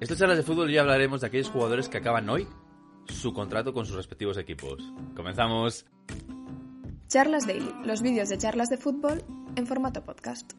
Estas 0.00 0.18
charlas 0.18 0.36
de 0.36 0.42
fútbol 0.42 0.70
ya 0.70 0.80
hablaremos 0.80 1.20
de 1.20 1.28
aquellos 1.28 1.50
jugadores 1.50 1.88
que 1.88 1.98
acaban 1.98 2.28
hoy 2.28 2.48
su 3.06 3.32
contrato 3.32 3.72
con 3.72 3.86
sus 3.86 3.96
respectivos 3.96 4.36
equipos. 4.38 4.82
Comenzamos. 5.14 5.86
Charlas 7.06 7.46
Daily, 7.46 7.70
los 7.84 8.02
vídeos 8.02 8.28
de 8.28 8.38
charlas 8.38 8.70
de 8.70 8.76
fútbol 8.76 9.22
en 9.56 9.66
formato 9.66 10.04
podcast. 10.04 10.52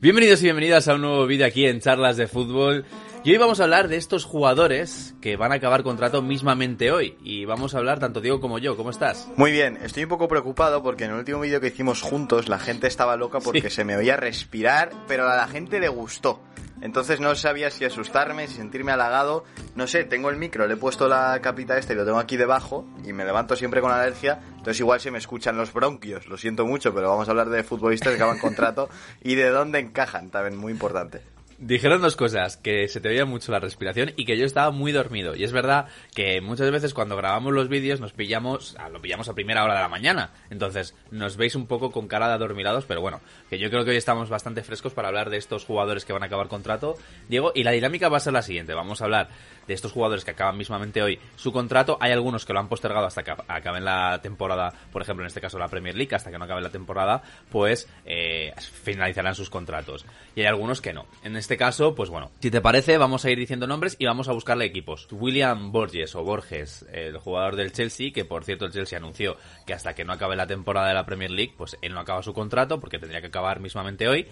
Bienvenidos 0.00 0.40
y 0.40 0.44
bienvenidas 0.44 0.88
a 0.88 0.96
un 0.96 1.02
nuevo 1.02 1.26
vídeo 1.26 1.46
aquí 1.46 1.64
en 1.64 1.78
Charlas 1.78 2.16
de 2.16 2.26
Fútbol. 2.26 2.84
Y 3.24 3.30
hoy 3.30 3.38
vamos 3.38 3.60
a 3.60 3.64
hablar 3.64 3.86
de 3.86 3.96
estos 3.98 4.24
jugadores 4.24 5.14
que 5.20 5.36
van 5.36 5.52
a 5.52 5.56
acabar 5.56 5.84
contrato 5.84 6.22
mismamente 6.22 6.90
hoy. 6.90 7.16
Y 7.22 7.44
vamos 7.44 7.72
a 7.74 7.78
hablar 7.78 8.00
tanto 8.00 8.20
Diego 8.20 8.40
como 8.40 8.58
yo. 8.58 8.76
¿Cómo 8.76 8.90
estás? 8.90 9.28
Muy 9.36 9.52
bien, 9.52 9.78
estoy 9.80 10.02
un 10.02 10.08
poco 10.08 10.26
preocupado 10.26 10.82
porque 10.82 11.04
en 11.04 11.12
el 11.12 11.18
último 11.18 11.38
vídeo 11.38 11.60
que 11.60 11.68
hicimos 11.68 12.02
juntos 12.02 12.48
la 12.48 12.58
gente 12.58 12.88
estaba 12.88 13.16
loca 13.16 13.38
porque 13.38 13.70
Sí. 13.70 13.76
se 13.76 13.84
me 13.84 13.96
oía 13.96 14.16
respirar, 14.16 14.90
pero 15.06 15.28
a 15.30 15.36
la 15.36 15.46
gente 15.46 15.78
le 15.78 15.88
gustó. 15.88 16.40
Entonces 16.80 17.20
no 17.20 17.32
sabía 17.36 17.70
si 17.70 17.84
asustarme, 17.84 18.48
si 18.48 18.56
sentirme 18.56 18.90
halagado. 18.90 19.44
No 19.76 19.86
sé, 19.86 20.02
tengo 20.02 20.28
el 20.28 20.36
micro, 20.36 20.66
le 20.66 20.74
he 20.74 20.76
puesto 20.76 21.06
la 21.06 21.38
capita 21.40 21.78
esta 21.78 21.92
y 21.92 21.96
lo 21.96 22.04
tengo 22.04 22.18
aquí 22.18 22.36
debajo 22.36 22.84
y 23.04 23.12
me 23.12 23.24
levanto 23.24 23.54
siempre 23.54 23.80
con 23.80 23.92
alergia. 23.92 24.40
Entonces 24.48 24.80
igual 24.80 24.98
se 25.00 25.12
me 25.12 25.18
escuchan 25.18 25.56
los 25.56 25.72
bronquios, 25.72 26.26
lo 26.26 26.36
siento 26.36 26.66
mucho, 26.66 26.92
pero 26.92 27.10
vamos 27.10 27.28
a 27.28 27.30
hablar 27.30 27.50
de 27.50 27.62
futbolistas 27.62 28.08
que 28.08 28.16
acaban 28.16 28.40
contrato 28.40 28.88
y 29.22 29.36
de 29.36 29.50
dónde 29.50 29.78
encajan, 29.78 30.30
también 30.32 30.56
muy 30.58 30.72
importante. 30.72 31.20
Dijeron 31.64 32.02
dos 32.02 32.16
cosas, 32.16 32.56
que 32.56 32.88
se 32.88 33.00
te 33.00 33.08
oía 33.08 33.24
mucho 33.24 33.52
la 33.52 33.60
respiración 33.60 34.10
y 34.16 34.24
que 34.24 34.36
yo 34.36 34.44
estaba 34.44 34.72
muy 34.72 34.90
dormido. 34.90 35.36
Y 35.36 35.44
es 35.44 35.52
verdad 35.52 35.86
que 36.12 36.40
muchas 36.40 36.68
veces 36.72 36.92
cuando 36.92 37.16
grabamos 37.16 37.52
los 37.52 37.68
vídeos 37.68 38.00
nos 38.00 38.12
pillamos, 38.12 38.74
ah, 38.80 38.88
lo 38.88 39.00
pillamos 39.00 39.28
a 39.28 39.34
primera 39.34 39.62
hora 39.62 39.76
de 39.76 39.80
la 39.82 39.88
mañana. 39.88 40.32
Entonces 40.50 40.96
nos 41.12 41.36
veis 41.36 41.54
un 41.54 41.68
poco 41.68 41.92
con 41.92 42.08
cara 42.08 42.26
de 42.26 42.34
adormilados, 42.34 42.84
pero 42.86 43.00
bueno, 43.00 43.20
que 43.48 43.60
yo 43.60 43.70
creo 43.70 43.84
que 43.84 43.92
hoy 43.92 43.96
estamos 43.96 44.28
bastante 44.28 44.64
frescos 44.64 44.92
para 44.92 45.06
hablar 45.06 45.30
de 45.30 45.36
estos 45.36 45.64
jugadores 45.64 46.04
que 46.04 46.12
van 46.12 46.24
a 46.24 46.26
acabar 46.26 46.48
contrato, 46.48 46.96
Diego. 47.28 47.52
Y 47.54 47.62
la 47.62 47.70
dinámica 47.70 48.08
va 48.08 48.16
a 48.16 48.20
ser 48.20 48.32
la 48.32 48.42
siguiente, 48.42 48.74
vamos 48.74 49.00
a 49.00 49.04
hablar 49.04 49.28
de 49.68 49.74
estos 49.74 49.92
jugadores 49.92 50.24
que 50.24 50.32
acaban 50.32 50.56
mismamente 50.56 51.00
hoy 51.00 51.20
su 51.36 51.52
contrato. 51.52 51.96
Hay 52.00 52.10
algunos 52.10 52.44
que 52.44 52.52
lo 52.52 52.58
han 52.58 52.68
postergado 52.68 53.06
hasta 53.06 53.22
que 53.22 53.36
acaben 53.46 53.84
la 53.84 54.20
temporada, 54.20 54.72
por 54.90 55.02
ejemplo 55.02 55.22
en 55.22 55.28
este 55.28 55.40
caso 55.40 55.60
la 55.60 55.68
Premier 55.68 55.94
League, 55.94 56.12
hasta 56.12 56.32
que 56.32 56.38
no 56.38 56.44
acabe 56.44 56.60
la 56.60 56.70
temporada, 56.70 57.22
pues 57.52 57.88
eh, 58.04 58.52
finalizarán 58.82 59.36
sus 59.36 59.48
contratos. 59.48 60.04
Y 60.34 60.40
hay 60.40 60.46
algunos 60.46 60.80
que 60.80 60.92
no. 60.92 61.06
En 61.22 61.36
este 61.36 61.51
caso, 61.56 61.94
pues 61.94 62.10
bueno, 62.10 62.30
si 62.40 62.50
te 62.50 62.60
parece, 62.60 62.98
vamos 62.98 63.24
a 63.24 63.30
ir 63.30 63.38
diciendo 63.38 63.66
nombres 63.66 63.96
y 63.98 64.06
vamos 64.06 64.28
a 64.28 64.32
buscarle 64.32 64.64
equipos. 64.64 65.08
William 65.10 65.72
Borges 65.72 66.14
o 66.14 66.22
Borges, 66.22 66.84
el 66.92 67.18
jugador 67.18 67.56
del 67.56 67.72
Chelsea, 67.72 68.12
que 68.12 68.24
por 68.24 68.44
cierto 68.44 68.66
el 68.66 68.72
Chelsea 68.72 68.98
anunció 68.98 69.36
que 69.66 69.74
hasta 69.74 69.94
que 69.94 70.04
no 70.04 70.12
acabe 70.12 70.36
la 70.36 70.46
temporada 70.46 70.88
de 70.88 70.94
la 70.94 71.06
Premier 71.06 71.30
League, 71.30 71.54
pues 71.56 71.76
él 71.82 71.94
no 71.94 72.00
acaba 72.00 72.22
su 72.22 72.32
contrato 72.32 72.80
porque 72.80 72.98
tendría 72.98 73.20
que 73.20 73.28
acabar 73.28 73.60
mismamente 73.60 74.08
hoy. 74.08 74.26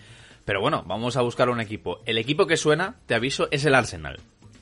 Pero 0.45 0.61
bueno, 0.61 0.83
vamos 0.87 1.17
a 1.17 1.23
buscar 1.23 1.49
un 1.49 1.61
equipo. 1.61 2.01
El 2.07 2.19
equipo 2.19 2.47
que 2.47 2.57
suena, 2.57 2.97
te 3.07 3.15
aviso, 3.15 3.49
es 3.51 3.65
el 3.65 3.75
Arsenal. 3.75 4.19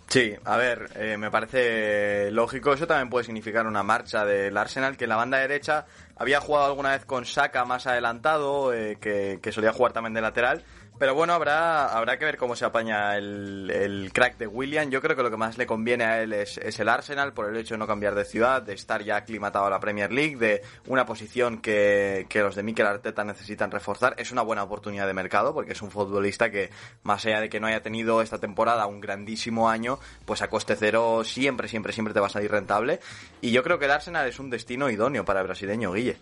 Sí, 0.08 0.34
a 0.44 0.56
ver, 0.56 0.88
eh, 0.96 1.18
me 1.18 1.30
parece 1.30 2.30
lógico. 2.30 2.72
Eso 2.72 2.86
también 2.86 3.10
puede 3.10 3.24
significar 3.24 3.66
una 3.66 3.82
marcha 3.82 4.24
del 4.24 4.56
Arsenal, 4.56 4.96
que 4.96 5.04
en 5.04 5.10
la 5.10 5.16
banda 5.16 5.38
derecha 5.38 5.84
había 6.16 6.40
jugado 6.40 6.66
alguna 6.66 6.92
vez 6.92 7.04
con 7.04 7.26
Saka 7.26 7.66
más 7.66 7.86
adelantado, 7.86 8.72
eh, 8.72 8.96
que 8.98 9.52
solía 9.52 9.72
jugar 9.72 9.92
también 9.92 10.14
de 10.14 10.22
lateral. 10.22 10.64
Pero 10.98 11.14
bueno, 11.14 11.32
habrá, 11.32 11.86
habrá 11.86 12.18
que 12.18 12.24
ver 12.24 12.36
cómo 12.36 12.56
se 12.56 12.64
apaña 12.64 13.16
el, 13.16 13.70
el 13.70 14.12
crack 14.12 14.36
de 14.36 14.48
William. 14.48 14.90
Yo 14.90 15.00
creo 15.00 15.14
que 15.14 15.22
lo 15.22 15.30
que 15.30 15.36
más 15.36 15.56
le 15.56 15.64
conviene 15.64 16.04
a 16.04 16.22
él 16.22 16.32
es, 16.32 16.58
es 16.58 16.80
el 16.80 16.88
Arsenal, 16.88 17.32
por 17.32 17.48
el 17.48 17.56
hecho 17.56 17.74
de 17.74 17.78
no 17.78 17.86
cambiar 17.86 18.16
de 18.16 18.24
ciudad, 18.24 18.62
de 18.62 18.74
estar 18.74 19.04
ya 19.04 19.16
aclimatado 19.16 19.66
a 19.66 19.70
la 19.70 19.78
Premier 19.78 20.10
League, 20.10 20.36
de 20.36 20.62
una 20.86 21.06
posición 21.06 21.58
que, 21.58 22.26
que 22.28 22.40
los 22.40 22.56
de 22.56 22.64
Mikel 22.64 22.86
Arteta 22.86 23.22
necesitan 23.22 23.70
reforzar. 23.70 24.16
Es 24.18 24.32
una 24.32 24.42
buena 24.42 24.64
oportunidad 24.64 25.06
de 25.06 25.14
mercado, 25.14 25.54
porque 25.54 25.72
es 25.72 25.82
un 25.82 25.92
futbolista 25.92 26.50
que, 26.50 26.70
más 27.04 27.24
allá 27.26 27.42
de 27.42 27.48
que 27.48 27.60
no 27.60 27.68
haya 27.68 27.80
tenido 27.80 28.20
esta 28.20 28.38
temporada 28.38 28.86
un 28.86 29.00
grandísimo 29.00 29.68
año, 29.70 30.00
pues 30.24 30.42
a 30.42 30.48
coste 30.48 30.74
cero 30.74 31.22
siempre, 31.22 31.68
siempre, 31.68 31.92
siempre 31.92 32.12
te 32.12 32.18
va 32.18 32.26
a 32.26 32.30
salir 32.30 32.50
rentable. 32.50 32.98
Y 33.40 33.52
yo 33.52 33.62
creo 33.62 33.78
que 33.78 33.84
el 33.84 33.92
Arsenal 33.92 34.26
es 34.26 34.40
un 34.40 34.50
destino 34.50 34.90
idóneo 34.90 35.24
para 35.24 35.42
el 35.42 35.46
brasileño, 35.46 35.92
Guille. 35.92 36.16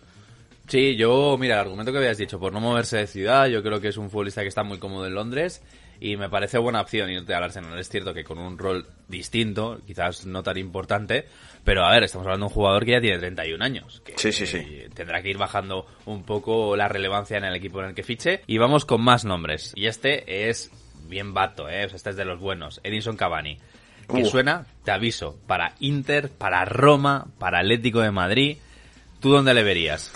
Sí, 0.67 0.95
yo, 0.97 1.37
mira, 1.39 1.55
el 1.55 1.61
argumento 1.61 1.91
que 1.91 1.97
habías 1.99 2.17
dicho, 2.17 2.39
por 2.39 2.51
no 2.51 2.59
moverse 2.59 2.97
de 2.97 3.07
ciudad, 3.07 3.47
yo 3.47 3.63
creo 3.63 3.79
que 3.79 3.87
es 3.87 3.97
un 3.97 4.09
futbolista 4.09 4.41
que 4.41 4.49
está 4.49 4.63
muy 4.63 4.79
cómodo 4.79 5.07
en 5.07 5.15
Londres 5.15 5.61
y 5.99 6.17
me 6.17 6.29
parece 6.29 6.57
buena 6.57 6.81
opción 6.81 7.09
irte 7.09 7.33
al 7.33 7.43
Arsenal. 7.45 7.79
Es 7.79 7.89
cierto 7.89 8.13
que 8.13 8.23
con 8.23 8.37
un 8.37 8.57
rol 8.57 8.85
distinto, 9.07 9.79
quizás 9.87 10.25
no 10.25 10.43
tan 10.43 10.57
importante, 10.57 11.25
pero 11.63 11.85
a 11.85 11.91
ver, 11.91 12.03
estamos 12.03 12.25
hablando 12.27 12.45
de 12.45 12.49
un 12.49 12.53
jugador 12.53 12.85
que 12.85 12.91
ya 12.91 13.01
tiene 13.01 13.17
31 13.17 13.63
años. 13.63 14.01
Que, 14.05 14.13
Sí, 14.17 14.31
sí, 14.31 14.45
sí. 14.45 14.83
Tendrá 14.93 15.21
que 15.21 15.29
ir 15.29 15.37
bajando 15.37 15.87
un 16.05 16.23
poco 16.23 16.75
la 16.75 16.87
relevancia 16.87 17.37
en 17.37 17.45
el 17.45 17.55
equipo 17.55 17.79
en 17.81 17.87
el 17.89 17.95
que 17.95 18.03
fiche. 18.03 18.41
Y 18.45 18.57
vamos 18.57 18.83
con 18.85 19.01
más 19.01 19.23
nombres. 19.25 19.71
Y 19.75 19.87
este 19.87 20.49
es 20.49 20.69
bien 21.07 21.33
vato, 21.33 21.69
¿eh? 21.69 21.85
Este 21.85 22.09
es 22.09 22.15
de 22.17 22.25
los 22.25 22.39
buenos. 22.39 22.81
Edinson 22.83 23.15
Cavani. 23.15 23.57
Que 24.09 24.21
Uh. 24.21 24.25
suena, 24.25 24.65
te 24.83 24.91
aviso, 24.91 25.37
para 25.47 25.75
Inter, 25.79 26.29
para 26.29 26.63
Roma, 26.65 27.27
para 27.39 27.59
Atlético 27.59 28.01
de 28.01 28.11
Madrid. 28.11 28.57
¿Tú 29.19 29.31
dónde 29.31 29.53
le 29.53 29.63
verías? 29.63 30.13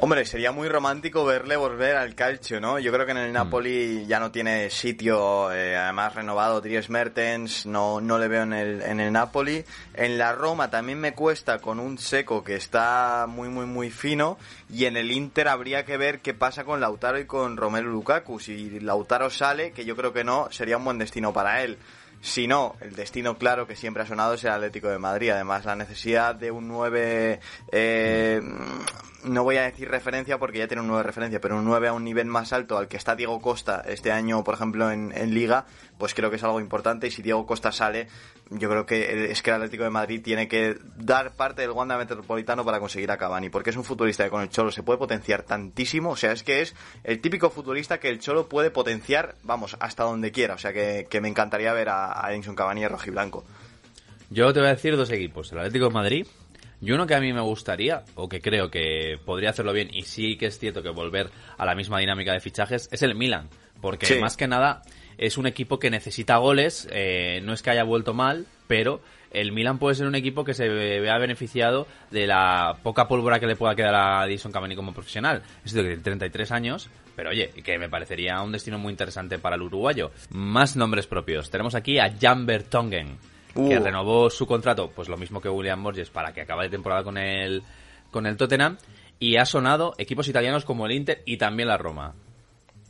Hombre, 0.00 0.24
sería 0.26 0.52
muy 0.52 0.68
romántico 0.68 1.24
verle 1.24 1.56
volver 1.56 1.96
al 1.96 2.14
calcio, 2.14 2.60
¿no? 2.60 2.78
Yo 2.78 2.92
creo 2.92 3.04
que 3.04 3.10
en 3.10 3.18
Mm. 3.18 3.20
el 3.20 3.32
Napoli 3.32 4.06
ya 4.06 4.20
no 4.20 4.30
tiene 4.30 4.70
sitio, 4.70 5.50
eh, 5.52 5.76
además 5.76 6.14
renovado 6.14 6.60
Dries 6.60 6.88
Mertens, 6.88 7.66
no, 7.66 8.00
no 8.00 8.16
le 8.16 8.28
veo 8.28 8.44
en 8.44 8.52
el, 8.52 8.80
en 8.82 9.00
el 9.00 9.12
Napoli. 9.12 9.64
En 9.94 10.16
la 10.16 10.32
Roma 10.32 10.70
también 10.70 11.00
me 11.00 11.14
cuesta 11.14 11.58
con 11.58 11.80
un 11.80 11.98
seco 11.98 12.44
que 12.44 12.54
está 12.54 13.26
muy, 13.28 13.48
muy, 13.48 13.66
muy 13.66 13.90
fino. 13.90 14.38
Y 14.70 14.84
en 14.84 14.96
el 14.96 15.10
Inter 15.10 15.48
habría 15.48 15.84
que 15.84 15.96
ver 15.96 16.20
qué 16.20 16.32
pasa 16.32 16.62
con 16.62 16.80
Lautaro 16.80 17.18
y 17.18 17.24
con 17.24 17.56
Romelu 17.56 17.90
Lukaku. 17.90 18.38
Si 18.38 18.78
Lautaro 18.78 19.30
sale, 19.30 19.72
que 19.72 19.84
yo 19.84 19.96
creo 19.96 20.12
que 20.12 20.22
no, 20.22 20.46
sería 20.52 20.76
un 20.76 20.84
buen 20.84 20.98
destino 20.98 21.32
para 21.32 21.64
él. 21.64 21.76
Si 22.20 22.46
no, 22.48 22.76
el 22.80 22.94
destino 22.94 23.36
claro 23.38 23.66
que 23.66 23.76
siempre 23.76 24.02
ha 24.02 24.06
sonado 24.06 24.34
es 24.34 24.44
el 24.44 24.50
Atlético 24.50 24.88
de 24.88 24.98
Madrid. 24.98 25.30
Además, 25.30 25.64
la 25.64 25.76
necesidad 25.76 26.34
de 26.34 26.50
un 26.52 26.66
9, 26.66 27.40
eh, 27.70 28.40
no 29.24 29.42
voy 29.42 29.56
a 29.56 29.62
decir 29.62 29.88
referencia 29.88 30.38
porque 30.38 30.58
ya 30.58 30.68
tiene 30.68 30.82
un 30.82 30.88
9 30.88 31.02
referencia, 31.02 31.40
pero 31.40 31.56
un 31.56 31.64
9 31.64 31.88
a 31.88 31.92
un 31.92 32.04
nivel 32.04 32.26
más 32.26 32.52
alto 32.52 32.78
al 32.78 32.88
que 32.88 32.96
está 32.96 33.16
Diego 33.16 33.40
Costa 33.40 33.82
este 33.86 34.12
año, 34.12 34.44
por 34.44 34.54
ejemplo, 34.54 34.90
en, 34.90 35.08
Liga, 35.34 35.66
pues 35.98 36.14
creo 36.14 36.30
que 36.30 36.36
es 36.36 36.44
algo 36.44 36.60
importante. 36.60 37.08
Y 37.08 37.10
si 37.10 37.22
Diego 37.22 37.46
Costa 37.46 37.72
sale, 37.72 38.08
yo 38.50 38.68
creo 38.68 38.86
que 38.86 39.30
es 39.30 39.42
que 39.42 39.50
el 39.50 39.56
Atlético 39.56 39.84
de 39.84 39.90
Madrid 39.90 40.22
tiene 40.22 40.48
que 40.48 40.76
dar 40.96 41.32
parte 41.32 41.62
del 41.62 41.72
Wanda 41.72 41.98
Metropolitano 41.98 42.64
para 42.64 42.80
conseguir 42.80 43.10
a 43.10 43.18
Cavani, 43.18 43.50
porque 43.50 43.70
es 43.70 43.76
un 43.76 43.84
futbolista 43.84 44.24
que 44.24 44.30
con 44.30 44.42
el 44.42 44.48
Cholo 44.48 44.70
se 44.70 44.82
puede 44.82 44.98
potenciar 44.98 45.42
tantísimo. 45.42 46.10
O 46.10 46.16
sea, 46.16 46.32
es 46.32 46.42
que 46.42 46.62
es 46.62 46.74
el 47.04 47.20
típico 47.20 47.50
futbolista 47.50 47.98
que 47.98 48.08
el 48.08 48.20
Cholo 48.20 48.48
puede 48.48 48.70
potenciar, 48.70 49.34
vamos, 49.42 49.76
hasta 49.80 50.04
donde 50.04 50.30
quiera. 50.30 50.54
O 50.54 50.58
sea, 50.58 50.72
que, 50.72 51.06
que 51.10 51.20
me 51.20 51.28
encantaría 51.28 51.72
ver 51.72 51.88
a, 51.88 52.24
a 52.24 52.32
Edinson 52.32 52.54
Cavani 52.54 52.82
y 52.82 52.86
rojiblanco. 52.86 53.44
Yo 54.30 54.52
te 54.52 54.60
voy 54.60 54.68
a 54.68 54.74
decir 54.74 54.96
dos 54.96 55.10
equipos, 55.10 55.50
el 55.52 55.58
Atlético 55.58 55.86
de 55.86 55.94
Madrid 55.94 56.26
y 56.80 56.90
uno 56.92 57.06
que 57.06 57.14
a 57.14 57.20
mí 57.20 57.32
me 57.32 57.40
gustaría, 57.40 58.04
o 58.14 58.28
que 58.28 58.40
creo 58.40 58.70
que 58.70 59.18
podría 59.24 59.50
hacerlo 59.50 59.72
bien, 59.72 59.88
y 59.92 60.02
sí 60.02 60.36
que 60.36 60.46
es 60.46 60.58
cierto 60.58 60.82
que 60.82 60.90
volver 60.90 61.30
a 61.56 61.64
la 61.66 61.74
misma 61.74 61.98
dinámica 61.98 62.32
de 62.32 62.40
fichajes, 62.40 62.88
es 62.92 63.02
el 63.02 63.14
Milan. 63.14 63.48
Porque 63.80 64.06
Sí. 64.06 64.18
más 64.18 64.36
que 64.36 64.48
nada 64.48 64.82
es 65.18 65.38
un 65.38 65.46
equipo 65.46 65.78
que 65.78 65.90
necesita 65.90 66.36
goles, 66.38 66.88
eh, 66.90 67.40
no 67.44 67.52
es 67.52 67.62
que 67.62 67.70
haya 67.70 67.84
vuelto 67.84 68.12
mal, 68.14 68.46
pero 68.66 69.00
el 69.30 69.52
Milan 69.52 69.78
puede 69.78 69.94
ser 69.94 70.06
un 70.06 70.14
equipo 70.14 70.42
que 70.44 70.54
se 70.54 70.68
vea 70.68 71.18
beneficiado 71.18 71.86
de 72.10 72.26
la 72.26 72.78
poca 72.82 73.06
pólvora 73.08 73.38
que 73.38 73.46
le 73.46 73.56
pueda 73.56 73.74
quedar 73.74 73.94
a 73.94 74.26
Edison 74.26 74.50
Cavani 74.52 74.74
como 74.74 74.92
profesional. 74.94 75.42
Es 75.64 75.72
cierto 75.72 75.84
que 75.88 75.94
tiene 75.96 76.02
33 76.02 76.50
años, 76.50 76.88
pero 77.14 77.30
oye, 77.30 77.50
que 77.62 77.78
me 77.78 77.88
parecería 77.88 78.40
un 78.42 78.52
destino 78.52 78.78
muy 78.78 78.90
interesante 78.92 79.38
para 79.38 79.56
el 79.56 79.62
uruguayo. 79.62 80.12
Más 80.30 80.76
nombres 80.76 81.06
propios. 81.06 81.50
Tenemos 81.50 81.74
aquí 81.74 81.98
a 81.98 82.14
Jan 82.20 82.46
Vertonghen, 83.54 83.68
que 83.68 83.78
Uh. 83.78 83.84
renovó 83.84 84.30
su 84.30 84.46
contrato, 84.46 84.90
pues 84.94 85.08
lo 85.08 85.16
mismo 85.16 85.40
que 85.40 85.48
William 85.48 85.82
Borges, 85.82 86.10
para 86.10 86.32
que 86.32 86.42
acabe 86.42 86.64
de 86.64 86.70
temporada 86.70 87.02
con 87.02 87.18
el, 87.18 87.62
con 88.10 88.26
el 88.26 88.36
Tottenham. 88.36 88.78
Y 89.20 89.36
ha 89.36 89.44
sonado 89.44 89.94
equipos 89.98 90.28
italianos 90.28 90.64
como 90.64 90.86
el 90.86 90.92
Inter 90.92 91.22
y 91.26 91.38
también 91.38 91.68
la 91.68 91.76
Roma. 91.76 92.14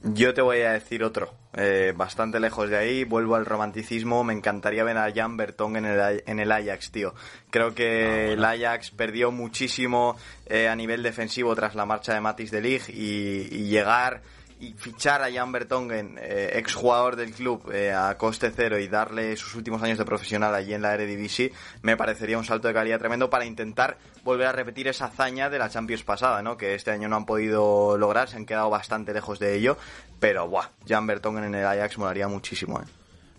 Yo 0.05 0.33
te 0.33 0.43
voy 0.43 0.61
a 0.61 0.73
decir 0.73 1.03
otro, 1.03 1.35
eh, 1.55 1.93
bastante 1.97 2.39
lejos 2.39 2.71
de 2.71 2.77
ahí, 2.77 3.03
vuelvo 3.03 3.35
al 3.35 3.45
romanticismo, 3.45 4.23
me 4.23 4.33
encantaría 4.33 4.85
ver 4.85 4.97
a 4.97 5.13
Jan 5.13 5.37
Bertong 5.37 5.77
en 5.77 5.87
el, 5.87 6.23
en 6.25 6.39
el 6.39 6.53
Ajax, 6.53 6.93
tío. 6.93 7.15
Creo 7.51 7.75
que 7.75 8.35
el 8.35 8.45
Ajax 8.45 8.93
perdió 8.93 9.33
muchísimo 9.33 10.17
eh, 10.47 10.69
a 10.69 10.77
nivel 10.77 11.03
defensivo 11.03 11.53
tras 11.57 11.75
la 11.75 11.85
marcha 11.85 12.15
de 12.15 12.21
Matis 12.21 12.53
de 12.53 12.61
Ligt 12.61 12.91
y, 12.91 13.49
y 13.51 13.69
llegar 13.69 14.23
y 14.61 14.73
fichar 14.75 15.23
a 15.23 15.33
Jan 15.33 15.53
Bertongen, 15.53 16.19
eh, 16.21 16.53
exjugador 16.55 17.17
del 17.17 17.33
club, 17.33 17.71
eh, 17.73 17.93
a 17.93 18.17
coste 18.19 18.51
cero 18.55 18.79
y 18.79 18.89
darle 18.89 19.37
sus 19.37 19.55
últimos 19.55 19.83
años 19.83 19.99
de 19.99 20.05
profesional 20.05 20.55
allí 20.55 20.75
en 20.75 20.83
la 20.83 20.95
Eredivisie, 20.95 21.53
me 21.83 21.97
parecería 21.97 22.39
un 22.39 22.45
salto 22.45 22.69
de 22.69 22.75
calidad 22.75 22.99
tremendo 22.99 23.31
para 23.31 23.45
intentar 23.45 23.99
volver 24.25 24.47
a 24.47 24.53
repetir 24.53 24.89
esa 24.89 25.07
hazaña 25.07 25.49
de 25.51 25.59
la 25.59 25.69
Champions 25.69 26.03
pasada, 26.03 26.43
¿no? 26.43 26.57
Que 26.57 26.75
este 26.75 26.91
año 26.91 27.09
no 27.09 27.17
han 27.17 27.27
podido 27.27 27.97
lograr, 27.97 28.29
se 28.29 28.37
han 28.37 28.47
quedado 28.47 28.71
bastante 28.71 29.13
lejos 29.13 29.39
de 29.39 29.57
ello, 29.57 29.77
pero 30.19 30.49
buah, 30.49 30.71
Jan 30.87 31.07
Bertongen 31.07 31.45
en 31.45 31.55
el 31.55 31.67
Ajax 31.67 31.99
molaría 31.99 32.29
muchísimo, 32.29 32.81
¿eh? 32.81 32.85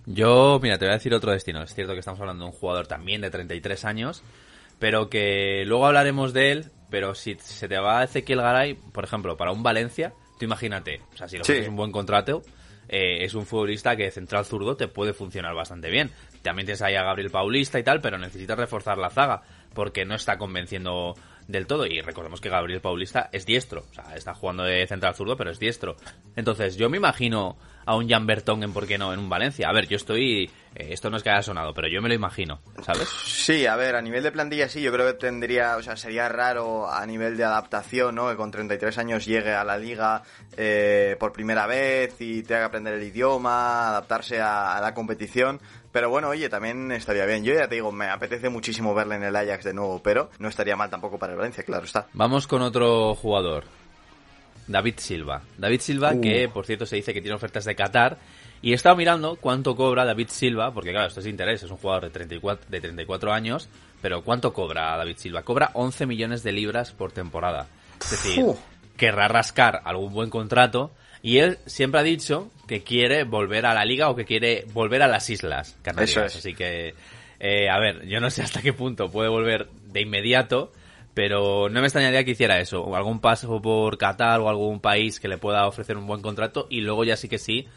Yo, 0.06 0.60
mira, 0.62 0.80
te 0.80 0.86
voy 0.86 0.94
a 0.94 0.98
decir 0.98 1.14
otro 1.14 1.32
destino. 1.32 1.62
Es 1.62 1.76
cierto 1.76 1.94
que 1.94 2.00
estamos 2.00 2.20
hablando 2.20 2.46
de 2.46 2.52
un 2.52 2.58
jugador 2.58 2.88
también 2.88 3.22
de 3.22 3.30
33 3.30 3.86
años, 3.86 4.24
pero 4.80 5.08
que 5.08 5.64
luego 5.68 5.86
hablaremos 5.86 6.34
de 6.34 6.52
él, 6.52 6.72
pero 6.90 7.14
si 7.14 7.36
se 7.36 7.68
te 7.68 7.78
va 7.78 8.04
Ezequiel 8.04 8.42
Garay, 8.42 8.74
por 8.74 9.04
ejemplo, 9.04 9.38
para 9.38 9.52
un 9.52 9.62
Valencia, 9.62 10.14
tú 10.40 10.46
imagínate, 10.46 11.02
o 11.14 11.18
sea, 11.18 11.28
si 11.28 11.38
lo 11.38 11.44
Sí. 11.44 11.54
es 11.54 11.68
un 11.68 11.76
buen 11.76 11.92
contrato, 11.92 12.42
eh, 12.88 13.24
es 13.24 13.36
un 13.36 13.46
futbolista 13.46 13.96
que 13.96 14.06
de 14.06 14.12
central 14.12 14.46
zurdo 14.46 14.76
te 14.76 14.88
puede 14.88 15.14
funcionar 15.14 15.54
bastante 15.54 15.92
bien. 15.92 16.10
También 16.42 16.66
tienes 16.66 16.82
ahí 16.82 16.96
a 16.96 17.04
Gabriel 17.04 17.30
Paulista 17.30 17.78
y 17.78 17.84
tal, 17.84 18.02
pero 18.02 18.18
necesitas 18.18 18.58
reforzar 18.58 18.98
la 18.98 19.12
zaga, 19.12 19.44
porque 19.76 20.06
no 20.06 20.16
está 20.16 20.38
convenciendo 20.40 21.14
del 21.50 21.66
todo. 21.68 21.86
Y 21.86 22.00
recordemos 22.02 22.40
que 22.40 22.50
Gabriel 22.50 22.80
Paulista 22.80 23.30
es 23.34 23.46
diestro, 23.46 23.84
o 23.90 23.94
sea, 23.94 24.16
está 24.16 24.34
jugando 24.34 24.64
de 24.64 24.86
central 24.88 25.16
zurdo, 25.16 25.36
pero 25.36 25.50
es 25.50 25.60
diestro. 25.60 25.98
Entonces, 26.36 26.78
yo 26.78 26.90
me 26.90 26.98
imagino 26.98 27.58
a 27.86 27.96
un 27.96 28.08
Jan 28.08 28.28
Bertongen, 28.28 28.72
¿por 28.72 28.86
qué 28.86 29.00
no?, 29.00 29.12
en 29.14 29.20
un 29.20 29.30
Valencia. 29.30 29.68
A 29.68 29.74
ver, 29.74 29.88
yo 29.88 29.96
estoy... 29.98 30.44
eh, 30.76 30.90
esto 30.92 31.10
no 31.10 31.18
es 31.18 31.24
que 31.24 31.32
haya 31.32 31.42
sonado, 31.42 31.74
pero 31.74 31.88
yo 31.88 32.04
me 32.04 32.08
lo 32.10 32.14
imagino, 32.14 32.60
¿sabes? 32.84 33.10
Sí, 33.26 33.66
a 33.66 33.76
ver, 33.76 33.96
a 33.96 34.02
nivel 34.02 34.22
de 34.22 34.32
plantilla 34.32 34.70
sí, 34.70 34.80
yo 34.84 34.92
creo 34.92 35.08
que 35.08 35.14
tendría, 35.14 35.76
o 35.76 35.82
sea, 35.82 35.96
sería 35.98 36.30
raro 36.30 36.88
a 36.88 37.04
nivel 37.08 37.36
de 37.36 37.46
adaptación, 37.46 38.14
¿no? 38.14 38.30
Que 38.30 38.36
con 38.36 38.52
33 38.52 38.96
años 39.00 39.26
llegue 39.26 39.54
a 39.54 39.64
la 39.64 39.80
liga 39.80 40.22
eh, 40.56 41.16
por 41.20 41.34
primera 41.34 41.66
vez 41.66 42.16
y 42.20 42.44
tenga 42.44 42.62
que 42.62 42.66
aprender 42.68 42.94
el 42.94 43.04
idioma, 43.04 43.90
adaptarse 43.90 44.40
a, 44.40 44.78
a 44.78 44.82
la 44.82 44.94
competición. 44.94 45.60
Pero 45.92 46.10
bueno, 46.10 46.30
oye, 46.30 46.50
también 46.50 46.92
estaría 46.92 47.26
bien. 47.26 47.44
Yo 47.44 47.54
ya 47.54 47.68
te 47.68 47.76
digo, 47.76 47.92
me 47.92 48.08
apetece 48.10 48.50
muchísimo 48.50 48.94
verle 48.94 49.16
en 49.16 49.24
el 49.24 49.36
Ajax 49.36 49.64
de 49.66 49.74
nuevo, 49.74 50.02
pero 50.04 50.30
no 50.40 50.48
estaría 50.48 50.76
mal 50.76 50.90
tampoco 50.90 51.18
para 51.18 51.34
el 51.34 51.38
Valencia, 51.40 51.64
claro 51.64 51.86
está. 51.86 52.08
Vamos 52.14 52.46
con 52.48 52.62
otro 52.62 53.16
jugador. 53.16 53.64
David 54.68 54.96
Silva. 54.98 55.42
David 55.58 55.82
Silva, 55.82 56.12
Uh. 56.14 56.22
que 56.22 56.48
por 56.48 56.66
cierto 56.66 56.86
se 56.86 56.96
dice 56.96 57.14
que 57.14 57.22
tiene 57.22 57.36
ofertas 57.36 57.66
de 57.66 57.76
Qatar. 57.76 58.18
Y 58.62 58.74
he 58.74 58.76
estado 58.76 58.96
mirando 58.98 59.38
cuánto 59.38 59.76
cobra 59.76 60.04
David 60.06 60.28
Silva, 60.30 60.74
porque 60.74 60.92
claro, 60.92 61.08
esto 61.08 61.22
es 61.22 61.26
interés, 61.28 61.64
es 61.64 61.72
un 61.72 61.78
jugador 61.78 62.04
de 62.04 62.10
34, 62.12 62.66
de 62.70 62.82
34 62.82 63.32
años, 63.32 63.70
pero 64.02 64.22
¿cuánto 64.22 64.52
cobra 64.54 64.98
David 64.98 65.16
Silva? 65.18 65.44
Cobra 65.44 65.72
11 65.74 66.06
millones 66.06 66.44
de 66.44 66.52
libras 66.52 66.92
por 66.92 67.14
temporada. 67.14 67.68
Es 68.02 68.12
decir, 68.12 68.46
querrá 68.98 69.30
rascar 69.30 69.82
algún 69.86 70.14
buen 70.14 70.30
contrato 70.30 70.92
y 71.22 71.38
él 71.40 71.58
siempre 71.66 72.00
ha 72.00 72.04
dicho 72.04 72.50
que 72.68 72.84
quiere 72.84 73.24
volver 73.24 73.66
a 73.66 73.74
la 73.74 73.86
liga 73.86 74.10
o 74.10 74.16
que 74.16 74.26
quiere 74.26 74.66
volver 74.74 75.02
a 75.02 75.08
las 75.08 75.30
islas 75.30 75.78
canarias. 75.82 76.12
Eso 76.12 76.24
es. 76.24 76.36
Así 76.38 76.54
que, 76.54 76.94
eh, 77.40 77.70
a 77.70 77.80
ver, 77.80 78.08
yo 78.08 78.20
no 78.20 78.30
sé 78.30 78.42
hasta 78.42 78.62
qué 78.62 78.74
punto 78.74 79.10
puede 79.10 79.30
volver 79.30 79.68
de 79.92 80.02
inmediato, 80.02 80.72
pero 81.14 81.70
no 81.70 81.82
me 81.82 81.88
extrañaría 81.88 82.24
que 82.24 82.32
hiciera 82.32 82.60
eso, 82.60 82.84
o 82.84 82.96
algún 82.96 83.20
paso 83.20 83.62
por 83.62 83.98
Qatar 83.98 84.40
o 84.40 84.50
algún 84.50 84.80
país 84.80 85.20
que 85.20 85.28
le 85.28 85.38
pueda 85.38 85.68
ofrecer 85.68 85.98
un 85.98 86.08
buen 86.08 86.22
contrato 86.22 86.68
y 86.70 86.82
luego 86.82 87.04
ya 87.04 87.18
sí 87.18 87.28
que 87.28 87.38
sí, 87.40 87.68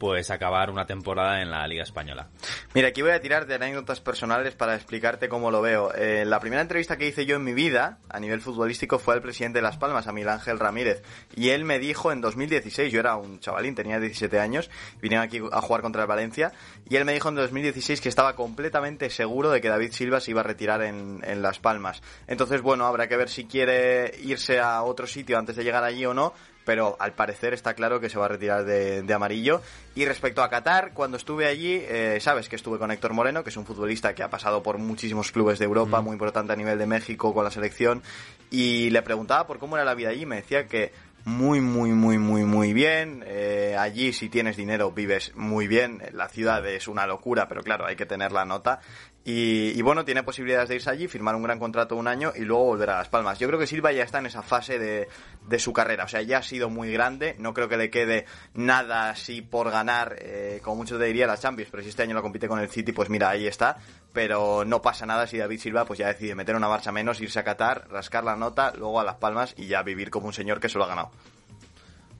pues 0.00 0.30
acabar 0.30 0.70
una 0.70 0.86
temporada 0.86 1.42
en 1.42 1.50
la 1.50 1.68
Liga 1.68 1.82
Española. 1.82 2.30
Mira, 2.72 2.88
aquí 2.88 3.02
voy 3.02 3.10
a 3.10 3.20
tirar 3.20 3.46
de 3.46 3.56
anécdotas 3.56 4.00
personales 4.00 4.54
para 4.54 4.74
explicarte 4.74 5.28
cómo 5.28 5.50
lo 5.50 5.60
veo. 5.60 5.92
Eh, 5.94 6.24
la 6.24 6.40
primera 6.40 6.62
entrevista 6.62 6.96
que 6.96 7.06
hice 7.06 7.26
yo 7.26 7.36
en 7.36 7.44
mi 7.44 7.52
vida, 7.52 7.98
a 8.08 8.18
nivel 8.18 8.40
futbolístico, 8.40 8.98
fue 8.98 9.12
al 9.12 9.20
presidente 9.20 9.58
de 9.58 9.62
Las 9.62 9.76
Palmas, 9.76 10.06
a 10.06 10.12
Miguel 10.12 10.30
Ángel 10.30 10.58
Ramírez. 10.58 11.02
Y 11.36 11.50
él 11.50 11.66
me 11.66 11.78
dijo 11.78 12.12
en 12.12 12.22
2016, 12.22 12.90
yo 12.90 12.98
era 12.98 13.16
un 13.16 13.40
chavalín, 13.40 13.74
tenía 13.74 14.00
17 14.00 14.40
años, 14.40 14.70
vinieron 15.02 15.26
aquí 15.26 15.38
a 15.52 15.60
jugar 15.60 15.82
contra 15.82 16.00
el 16.00 16.08
Valencia, 16.08 16.52
y 16.88 16.96
él 16.96 17.04
me 17.04 17.12
dijo 17.12 17.28
en 17.28 17.34
2016 17.34 18.00
que 18.00 18.08
estaba 18.08 18.34
completamente 18.34 19.10
seguro 19.10 19.50
de 19.50 19.60
que 19.60 19.68
David 19.68 19.92
Silva 19.92 20.20
se 20.20 20.30
iba 20.30 20.40
a 20.40 20.44
retirar 20.44 20.80
en, 20.80 21.20
en 21.24 21.42
Las 21.42 21.58
Palmas. 21.58 22.00
Entonces, 22.26 22.62
bueno, 22.62 22.86
habrá 22.86 23.06
que 23.06 23.18
ver 23.18 23.28
si 23.28 23.44
quiere 23.44 24.14
irse 24.22 24.60
a 24.60 24.82
otro 24.82 25.06
sitio 25.06 25.36
antes 25.36 25.56
de 25.56 25.64
llegar 25.64 25.84
allí 25.84 26.06
o 26.06 26.14
no, 26.14 26.32
pero 26.64 26.96
al 27.00 27.12
parecer 27.12 27.54
está 27.54 27.74
claro 27.74 28.00
que 28.00 28.08
se 28.08 28.18
va 28.18 28.26
a 28.26 28.28
retirar 28.28 28.64
de, 28.64 29.02
de 29.02 29.14
amarillo. 29.14 29.60
Y 29.94 30.04
respecto 30.04 30.42
a 30.42 30.50
Qatar, 30.50 30.92
cuando 30.92 31.16
estuve 31.16 31.46
allí, 31.46 31.82
eh, 31.88 32.18
sabes 32.20 32.48
que 32.48 32.56
estuve 32.56 32.78
con 32.78 32.90
Héctor 32.90 33.12
Moreno, 33.12 33.42
que 33.42 33.50
es 33.50 33.56
un 33.56 33.66
futbolista 33.66 34.14
que 34.14 34.22
ha 34.22 34.30
pasado 34.30 34.62
por 34.62 34.78
muchísimos 34.78 35.32
clubes 35.32 35.58
de 35.58 35.64
Europa, 35.64 36.00
muy 36.00 36.12
importante 36.12 36.52
a 36.52 36.56
nivel 36.56 36.78
de 36.78 36.86
México 36.86 37.34
con 37.34 37.44
la 37.44 37.50
selección, 37.50 38.02
y 38.50 38.90
le 38.90 39.02
preguntaba 39.02 39.46
por 39.46 39.58
cómo 39.58 39.76
era 39.76 39.84
la 39.84 39.94
vida 39.94 40.10
allí, 40.10 40.26
me 40.26 40.36
decía 40.36 40.66
que 40.66 40.92
muy, 41.24 41.60
muy, 41.60 41.90
muy, 41.90 42.18
muy, 42.18 42.44
muy 42.44 42.72
bien. 42.72 43.24
Eh, 43.26 43.76
allí, 43.78 44.12
si 44.12 44.28
tienes 44.28 44.56
dinero, 44.56 44.92
vives 44.92 45.34
muy 45.34 45.68
bien. 45.68 46.02
La 46.12 46.28
ciudad 46.28 46.66
es 46.66 46.88
una 46.88 47.06
locura, 47.06 47.48
pero 47.48 47.62
claro, 47.62 47.86
hay 47.86 47.96
que 47.96 48.06
tener 48.06 48.32
la 48.32 48.44
nota. 48.44 48.80
Y, 49.22 49.80
bueno, 49.82 50.06
tiene 50.06 50.22
posibilidades 50.22 50.70
de 50.70 50.76
irse 50.76 50.88
allí, 50.88 51.06
firmar 51.06 51.34
un 51.34 51.42
gran 51.42 51.58
contrato 51.58 51.94
un 51.94 52.08
año 52.08 52.32
y 52.34 52.40
luego 52.40 52.64
volver 52.64 52.90
a 52.90 52.98
Las 52.98 53.10
Palmas. 53.10 53.38
Yo 53.38 53.48
creo 53.48 53.60
que 53.60 53.66
Silva 53.66 53.92
ya 53.92 54.02
está 54.02 54.18
en 54.18 54.26
esa 54.26 54.42
fase 54.42 54.78
de, 54.78 55.08
de 55.46 55.58
su 55.58 55.74
carrera. 55.74 56.04
O 56.04 56.08
sea, 56.08 56.22
ya 56.22 56.38
ha 56.38 56.42
sido 56.42 56.70
muy 56.70 56.90
grande. 56.90 57.36
No 57.38 57.52
creo 57.52 57.68
que 57.68 57.76
le 57.76 57.90
quede 57.90 58.24
nada 58.54 59.10
así 59.10 59.42
por 59.42 59.70
ganar, 59.70 60.16
eh, 60.18 60.60
como 60.64 60.76
muchos 60.76 60.98
te 60.98 61.04
diría, 61.04 61.26
la 61.26 61.36
Champions. 61.36 61.70
Pero 61.70 61.82
si 61.82 61.90
este 61.90 62.02
año 62.02 62.14
lo 62.14 62.22
compite 62.22 62.48
con 62.48 62.60
el 62.60 62.70
City, 62.70 62.92
pues 62.92 63.10
mira, 63.10 63.28
ahí 63.28 63.46
está. 63.46 63.76
Pero 64.14 64.64
no 64.64 64.80
pasa 64.80 65.04
nada 65.04 65.26
si 65.26 65.36
David 65.36 65.60
Silva 65.60 65.84
pues 65.84 65.98
ya 65.98 66.08
decide 66.08 66.34
meter 66.34 66.56
una 66.56 66.68
marcha 66.68 66.90
menos, 66.90 67.20
irse 67.20 67.38
a 67.38 67.44
Qatar, 67.44 67.88
rascar 67.90 68.24
la 68.24 68.36
nota, 68.36 68.72
luego 68.74 69.00
a 69.00 69.04
Las 69.04 69.16
Palmas 69.16 69.54
y 69.56 69.66
ya 69.66 69.82
vivir 69.82 70.10
como 70.10 70.28
un 70.28 70.32
señor 70.32 70.60
que 70.60 70.70
se 70.70 70.78
lo 70.78 70.84
ha 70.84 70.88
ganado. 70.88 71.10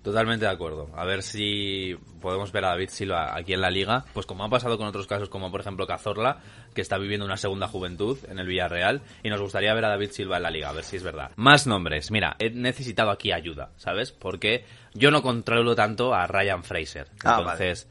Totalmente 0.02 0.46
de 0.46 0.50
acuerdo. 0.50 0.88
A 0.94 1.04
ver 1.04 1.22
si 1.22 1.94
podemos 2.22 2.52
ver 2.52 2.64
a 2.64 2.68
David 2.68 2.88
Silva 2.88 3.36
aquí 3.36 3.52
en 3.52 3.60
la 3.60 3.70
liga. 3.70 4.04
Pues 4.14 4.24
como 4.24 4.44
ha 4.44 4.48
pasado 4.48 4.78
con 4.78 4.86
otros 4.86 5.06
casos, 5.06 5.28
como 5.28 5.50
por 5.50 5.60
ejemplo 5.60 5.86
Cazorla, 5.86 6.38
que 6.74 6.80
está 6.80 6.96
viviendo 6.96 7.26
una 7.26 7.36
segunda 7.36 7.68
juventud 7.68 8.16
en 8.28 8.38
el 8.38 8.46
Villarreal. 8.46 9.02
Y 9.22 9.28
nos 9.28 9.42
gustaría 9.42 9.74
ver 9.74 9.84
a 9.84 9.90
David 9.90 10.10
Silva 10.10 10.38
en 10.38 10.44
la 10.44 10.50
liga, 10.50 10.70
a 10.70 10.72
ver 10.72 10.84
si 10.84 10.96
es 10.96 11.02
verdad. 11.02 11.32
Más 11.36 11.66
nombres. 11.66 12.10
Mira, 12.10 12.34
he 12.38 12.48
necesitado 12.48 13.10
aquí 13.10 13.30
ayuda, 13.30 13.72
¿sabes? 13.76 14.10
Porque 14.10 14.64
yo 14.94 15.10
no 15.10 15.20
controlo 15.20 15.74
tanto 15.74 16.14
a 16.14 16.26
Ryan 16.26 16.64
Fraser. 16.64 17.08
Ah, 17.22 17.36
Entonces, 17.38 17.86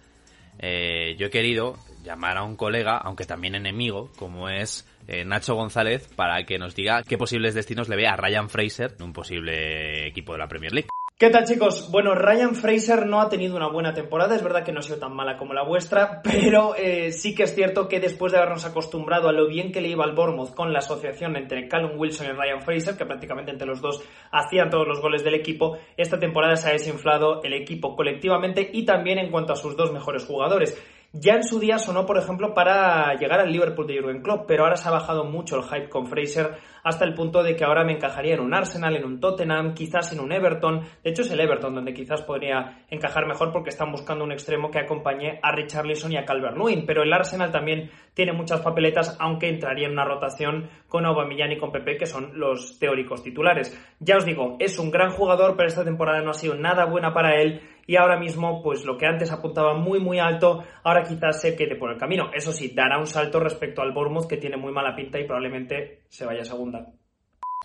eh, 0.58 1.16
yo 1.20 1.28
he 1.28 1.30
querido 1.30 1.78
llamar 2.04 2.38
a 2.38 2.44
un 2.44 2.56
colega, 2.56 2.98
aunque 2.98 3.26
también 3.26 3.54
enemigo, 3.54 4.10
como 4.18 4.50
es 4.50 4.88
eh, 5.08 5.26
Nacho 5.26 5.54
González, 5.54 6.10
para 6.16 6.44
que 6.44 6.58
nos 6.58 6.74
diga 6.74 7.04
qué 7.04 7.20
posibles 7.20 7.54
destinos 7.54 7.88
le 7.88 7.98
ve 7.98 8.08
a 8.08 8.16
Ryan 8.16 8.50
Fraser 8.50 8.96
en 8.98 9.04
un 9.04 9.14
posible 9.14 10.08
equipo 10.08 10.34
de 10.34 10.40
la 10.40 10.48
Premier 10.48 10.74
League. 10.74 10.90
¿Qué 11.19 11.30
tal 11.30 11.44
chicos? 11.44 11.92
Bueno, 11.92 12.16
Ryan 12.16 12.56
Fraser 12.56 13.06
no 13.06 13.19
ha 13.19 13.27
tenido 13.27 13.57
una 13.57 13.68
buena 13.68 13.94
temporada, 13.94 14.38
es 14.38 14.42
verdad 14.42 14.63
que 14.63 14.71
no 14.71 14.80
ha 14.80 14.83
sido 14.83 15.00
tan 15.00 15.13
mala 15.13 15.36
como 15.36 15.54
la 15.54 15.66
vuestra, 15.66 16.21
pero 16.24 16.75
eh, 16.77 17.12
sí 17.12 17.36
que 17.36 17.44
es 17.44 17.53
cierto 17.53 17.89
que 17.89 18.00
después 18.00 18.32
de 18.32 18.38
habernos 18.38 18.63
acostumbrado 18.63 19.27
a 19.27 19.34
lo 19.34 19.46
bien 19.46 19.74
que 19.74 19.82
le 19.82 19.89
iba 19.89 20.05
al 20.05 20.15
Bournemouth 20.15 20.55
con 20.55 20.72
la 20.72 20.79
asociación 20.79 21.36
entre 21.36 21.67
Callum 21.67 22.00
Wilson 22.00 22.27
y 22.27 22.32
Ryan 22.32 22.62
Fraser, 22.62 22.96
que 22.96 23.05
prácticamente 23.05 23.51
entre 23.51 23.67
los 23.67 23.82
dos 23.82 24.01
hacían 24.32 24.70
todos 24.70 24.88
los 24.88 25.01
goles 25.01 25.22
del 25.22 25.34
equipo, 25.34 25.77
esta 25.98 26.17
temporada 26.17 26.55
se 26.55 26.70
ha 26.70 26.72
desinflado 26.72 27.44
el 27.44 27.51
equipo 27.51 27.98
colectivamente 27.98 28.70
y 28.72 28.86
también 28.86 29.20
en 29.20 29.29
cuanto 29.29 29.51
a 29.51 29.58
sus 29.58 29.75
dos 29.75 29.91
mejores 29.91 30.24
jugadores. 30.24 30.82
Ya 31.12 31.34
en 31.34 31.44
su 31.44 31.60
día 31.60 31.80
sonó, 31.80 32.06
por 32.06 32.20
ejemplo, 32.20 32.54
para 32.54 33.16
llegar 33.16 33.39
al 33.39 33.51
Liverpool 33.51 33.88
de 33.88 34.00
Jurgen 34.00 34.22
Klopp, 34.22 34.46
pero 34.48 34.63
ahora 34.63 34.75
se 34.75 34.88
ha 34.88 34.92
bajado 34.92 35.24
mucho 35.24 35.56
el 35.56 35.63
hype 35.63 35.89
con 35.89 36.06
Fraser 36.06 36.58
hasta 36.84 37.04
el 37.04 37.16
punto 37.16 37.42
de 37.42 37.56
que 37.56 37.63
ahora 37.63 37.84
me 37.84 37.94
encajaría 37.94 38.36
en 38.36 38.42
un 38.42 38.54
Arsenal, 38.54 38.96
en 38.96 39.04
un 39.04 39.20
Tottenham, 39.20 39.74
quizás 39.74 40.13
en 40.13 40.20
un 40.20 40.32
Everton. 40.32 40.82
De 41.04 41.10
hecho, 41.10 41.24
es 41.24 41.32
el 41.32 41.39
Everton 41.39 41.74
donde 41.74 41.96
quizás 41.96 42.22
podría 42.22 42.86
encajar 42.92 43.25
mejor 43.25 43.51
porque 43.51 43.70
están 43.70 43.92
buscando 43.92 44.24
un 44.24 44.32
extremo 44.32 44.70
que 44.70 44.78
acompañe 44.78 45.39
a 45.42 45.51
Richarlison 45.51 46.12
y 46.12 46.18
a 46.18 46.25
Calvert-Lewin, 46.25 46.86
pero 46.86 47.01
el 47.01 47.12
Arsenal 47.12 47.51
también 47.51 47.89
tiene 48.13 48.34
muchas 48.34 48.62
papeletas, 48.62 49.18
aunque 49.20 49.50
entraría 49.50 49.88
en 49.88 49.94
una 49.94 50.06
rotación 50.06 50.70
con 50.88 51.08
Aubameyang 51.08 51.54
y 51.54 51.58
con 51.58 51.72
Pepe, 51.72 51.98
que 51.98 52.06
son 52.06 52.39
los 52.39 52.78
teóricos 52.78 53.24
titulares. 53.24 53.75
Ya 54.00 54.18
os 54.18 54.25
digo, 54.25 54.58
es 54.60 54.78
un 54.78 54.92
gran 54.92 55.10
jugador, 55.10 55.56
pero 55.58 55.70
esta 55.70 55.84
temporada 55.84 56.22
no 56.22 56.30
ha 56.30 56.36
sido 56.36 56.54
nada 56.54 56.86
buena 56.86 57.13
para 57.13 57.42
él 57.42 57.62
y 57.89 57.96
ahora 57.96 58.19
mismo, 58.19 58.62
pues 58.62 58.86
lo 58.86 59.00
que 59.00 59.08
antes 59.08 59.31
apuntaba 59.31 59.74
muy 59.74 60.00
muy 60.00 60.19
alto, 60.19 60.63
ahora 60.84 61.01
quizás 61.01 61.41
se 61.41 61.55
quede 61.55 61.75
por 61.75 61.89
el 61.89 61.98
camino. 61.98 62.29
Eso 62.36 62.51
sí, 62.53 62.72
dará 62.75 63.00
un 63.00 63.08
salto 63.08 63.39
respecto 63.39 63.81
al 63.81 63.93
Bournemouth, 63.93 64.27
que 64.27 64.38
tiene 64.38 64.58
muy 64.58 64.72
mala 64.72 64.96
pinta 64.96 65.19
y 65.19 65.24
probablemente 65.24 66.03
se 66.08 66.24
vaya 66.24 66.43
a 66.43 66.46
segunda. 66.46 66.86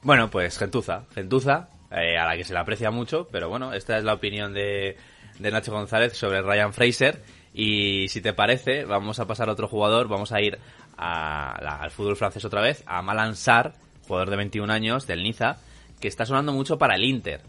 Bueno, 0.02 0.30
pues 0.30 0.58
gentuza, 0.58 1.04
gentuza, 1.14 1.68
eh, 1.90 2.16
a 2.16 2.24
la 2.24 2.38
que 2.38 2.44
se 2.44 2.54
le 2.54 2.58
aprecia 2.58 2.90
mucho, 2.90 3.28
pero 3.30 3.50
bueno, 3.50 3.74
esta 3.74 3.98
es 3.98 4.04
la 4.04 4.14
opinión 4.14 4.54
de, 4.54 4.96
de 5.38 5.50
Nacho 5.50 5.72
González 5.72 6.14
sobre 6.14 6.40
Ryan 6.40 6.72
Fraser. 6.72 7.20
Y 7.52 8.08
si 8.08 8.22
te 8.22 8.32
parece, 8.32 8.86
vamos 8.86 9.20
a 9.20 9.26
pasar 9.26 9.50
a 9.50 9.52
otro 9.52 9.68
jugador, 9.68 10.08
vamos 10.08 10.32
a 10.32 10.40
ir 10.40 10.58
al 10.96 11.90
fútbol 11.90 12.16
francés 12.16 12.46
otra 12.46 12.62
vez, 12.62 12.82
a 12.86 13.02
Malan 13.02 13.36
Sarr, 13.36 13.74
jugador 14.08 14.30
de 14.30 14.36
21 14.36 14.72
años 14.72 15.06
del 15.06 15.22
Niza, 15.22 15.58
que 16.00 16.08
está 16.08 16.24
sonando 16.24 16.54
mucho 16.54 16.78
para 16.78 16.94
el 16.94 17.04
Inter. 17.04 17.42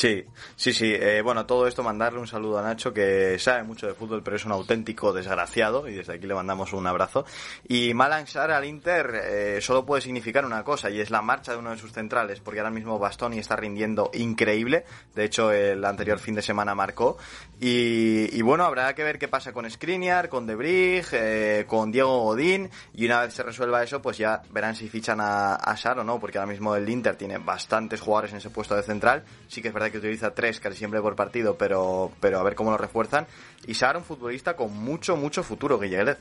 Sí, 0.00 0.24
sí, 0.56 0.72
sí. 0.72 0.94
Eh, 0.94 1.20
bueno, 1.20 1.44
todo 1.44 1.66
esto 1.66 1.82
mandarle 1.82 2.20
un 2.20 2.26
saludo 2.26 2.58
a 2.58 2.62
Nacho 2.62 2.90
que 2.90 3.38
sabe 3.38 3.64
mucho 3.64 3.86
de 3.86 3.92
fútbol, 3.92 4.22
pero 4.22 4.36
es 4.36 4.46
un 4.46 4.52
auténtico 4.52 5.12
desgraciado 5.12 5.86
y 5.86 5.92
desde 5.92 6.14
aquí 6.14 6.26
le 6.26 6.32
mandamos 6.32 6.72
un 6.72 6.86
abrazo. 6.86 7.26
Y 7.68 7.92
Malang 7.92 8.26
Sarr 8.26 8.52
al 8.52 8.64
Inter 8.64 9.12
eh, 9.22 9.58
solo 9.60 9.84
puede 9.84 10.00
significar 10.00 10.46
una 10.46 10.64
cosa 10.64 10.88
y 10.88 11.02
es 11.02 11.10
la 11.10 11.20
marcha 11.20 11.52
de 11.52 11.58
uno 11.58 11.72
de 11.72 11.76
sus 11.76 11.92
centrales, 11.92 12.40
porque 12.40 12.60
ahora 12.60 12.70
mismo 12.70 12.98
Bastoni 12.98 13.40
está 13.40 13.56
rindiendo 13.56 14.10
increíble. 14.14 14.86
De 15.14 15.24
hecho, 15.24 15.52
el 15.52 15.84
anterior 15.84 16.18
fin 16.18 16.34
de 16.34 16.40
semana 16.40 16.74
marcó. 16.74 17.18
Y, 17.60 18.40
bueno, 18.40 18.64
habrá 18.64 18.94
que 18.94 19.04
ver 19.04 19.18
qué 19.18 19.28
pasa 19.28 19.52
con 19.52 19.70
Skriniar, 19.70 20.30
con 20.30 20.46
Debrig, 20.46 21.08
eh, 21.12 21.66
con 21.68 21.92
Diego 21.92 22.22
Godín 22.22 22.70
y 22.94 23.04
una 23.04 23.20
vez 23.20 23.34
se 23.34 23.42
resuelva 23.42 23.82
eso, 23.82 24.00
pues 24.00 24.16
ya 24.16 24.40
verán 24.50 24.74
si 24.74 24.88
fichan 24.88 25.20
a, 25.20 25.56
a 25.56 25.92
o 25.92 26.04
no, 26.04 26.18
porque 26.18 26.38
ahora 26.38 26.50
mismo 26.50 26.74
el 26.74 26.88
Inter 26.88 27.16
tiene 27.16 27.36
bastantes 27.36 28.00
jugadores 28.00 28.32
en 28.32 28.38
ese 28.38 28.48
puesto 28.48 28.74
de 28.74 28.82
central. 28.82 29.24
Sí 29.46 29.60
que 29.60 29.68
es 29.68 29.74
verdad 29.74 29.89
que 29.90 29.98
utiliza 29.98 30.34
tres 30.34 30.60
casi 30.60 30.76
siempre 30.76 31.00
por 31.00 31.16
partido, 31.16 31.56
pero, 31.56 32.12
pero 32.20 32.38
a 32.38 32.42
ver 32.42 32.54
cómo 32.54 32.70
lo 32.70 32.78
refuerzan. 32.78 33.26
Y 33.66 33.74
Sara, 33.74 33.98
un 33.98 34.04
futbolista 34.04 34.56
con 34.56 34.76
mucho, 34.76 35.16
mucho 35.16 35.42
futuro, 35.42 35.78
Guillermo. 35.78 36.14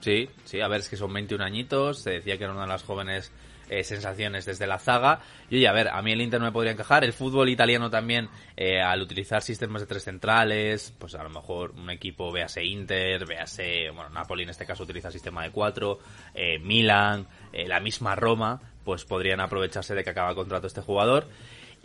Sí, 0.00 0.28
sí, 0.44 0.60
a 0.60 0.66
ver, 0.66 0.80
es 0.80 0.88
que 0.88 0.96
son 0.96 1.12
21 1.12 1.44
añitos, 1.44 2.00
se 2.02 2.10
decía 2.10 2.36
que 2.36 2.44
era 2.44 2.52
una 2.52 2.62
de 2.62 2.68
las 2.68 2.82
jóvenes 2.82 3.30
eh, 3.68 3.84
sensaciones 3.84 4.44
desde 4.44 4.66
la 4.66 4.78
zaga. 4.78 5.20
Y 5.48 5.56
oye, 5.56 5.68
a 5.68 5.72
ver, 5.72 5.88
a 5.88 6.02
mí 6.02 6.12
el 6.12 6.20
Inter 6.20 6.40
no 6.40 6.46
me 6.46 6.52
podría 6.52 6.72
encajar. 6.72 7.04
El 7.04 7.12
fútbol 7.12 7.48
italiano 7.48 7.88
también, 7.88 8.28
eh, 8.56 8.82
al 8.82 9.00
utilizar 9.00 9.40
sistemas 9.42 9.80
de 9.80 9.86
tres 9.86 10.04
centrales, 10.04 10.92
pues 10.98 11.14
a 11.14 11.22
lo 11.22 11.30
mejor 11.30 11.70
un 11.70 11.88
equipo, 11.88 12.30
véase 12.30 12.64
Inter, 12.64 13.24
véase, 13.24 13.90
bueno, 13.94 14.10
Napoli 14.10 14.42
en 14.42 14.50
este 14.50 14.66
caso 14.66 14.82
utiliza 14.82 15.10
sistema 15.10 15.44
de 15.44 15.52
cuatro, 15.52 16.00
eh, 16.34 16.58
Milan, 16.58 17.26
la 17.52 17.80
misma 17.80 18.14
Roma, 18.14 18.60
pues 18.84 19.04
podrían 19.04 19.40
aprovecharse 19.40 19.94
de 19.94 20.04
que 20.04 20.10
acaba 20.10 20.34
contrato 20.34 20.66
este 20.66 20.80
jugador. 20.82 21.28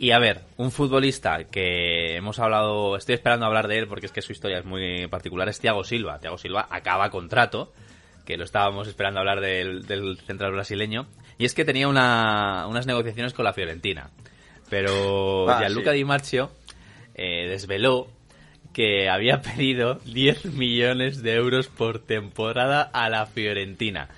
Y 0.00 0.12
a 0.12 0.20
ver, 0.20 0.42
un 0.56 0.70
futbolista 0.70 1.44
que 1.44 2.14
hemos 2.16 2.38
hablado, 2.38 2.96
estoy 2.96 3.16
esperando 3.16 3.46
hablar 3.46 3.66
de 3.66 3.78
él 3.78 3.88
porque 3.88 4.06
es 4.06 4.12
que 4.12 4.22
su 4.22 4.30
historia 4.30 4.58
es 4.58 4.64
muy 4.64 5.08
particular, 5.08 5.48
es 5.48 5.58
Thiago 5.58 5.82
Silva. 5.82 6.20
Thiago 6.20 6.38
Silva 6.38 6.68
acaba 6.70 7.10
contrato, 7.10 7.72
que 8.24 8.36
lo 8.36 8.44
estábamos 8.44 8.86
esperando 8.86 9.18
hablar 9.18 9.40
del, 9.40 10.18
central 10.24 10.52
brasileño, 10.52 11.08
y 11.36 11.46
es 11.46 11.54
que 11.54 11.64
tenía 11.64 11.88
unas 11.88 12.86
negociaciones 12.86 13.34
con 13.34 13.44
la 13.44 13.52
Fiorentina. 13.52 14.10
Pero 14.70 15.50
ah, 15.50 15.58
Gianluca 15.58 15.90
Di 15.90 16.04
Marcio 16.04 16.52
eh, 17.14 17.48
desveló 17.48 18.08
que 18.72 19.08
había 19.08 19.42
pedido 19.42 19.96
10 20.04 20.44
millones 20.52 21.22
de 21.22 21.34
euros 21.34 21.66
por 21.66 21.98
temporada 21.98 22.82
a 22.82 23.08
la 23.08 23.26
Fiorentina. 23.26 24.08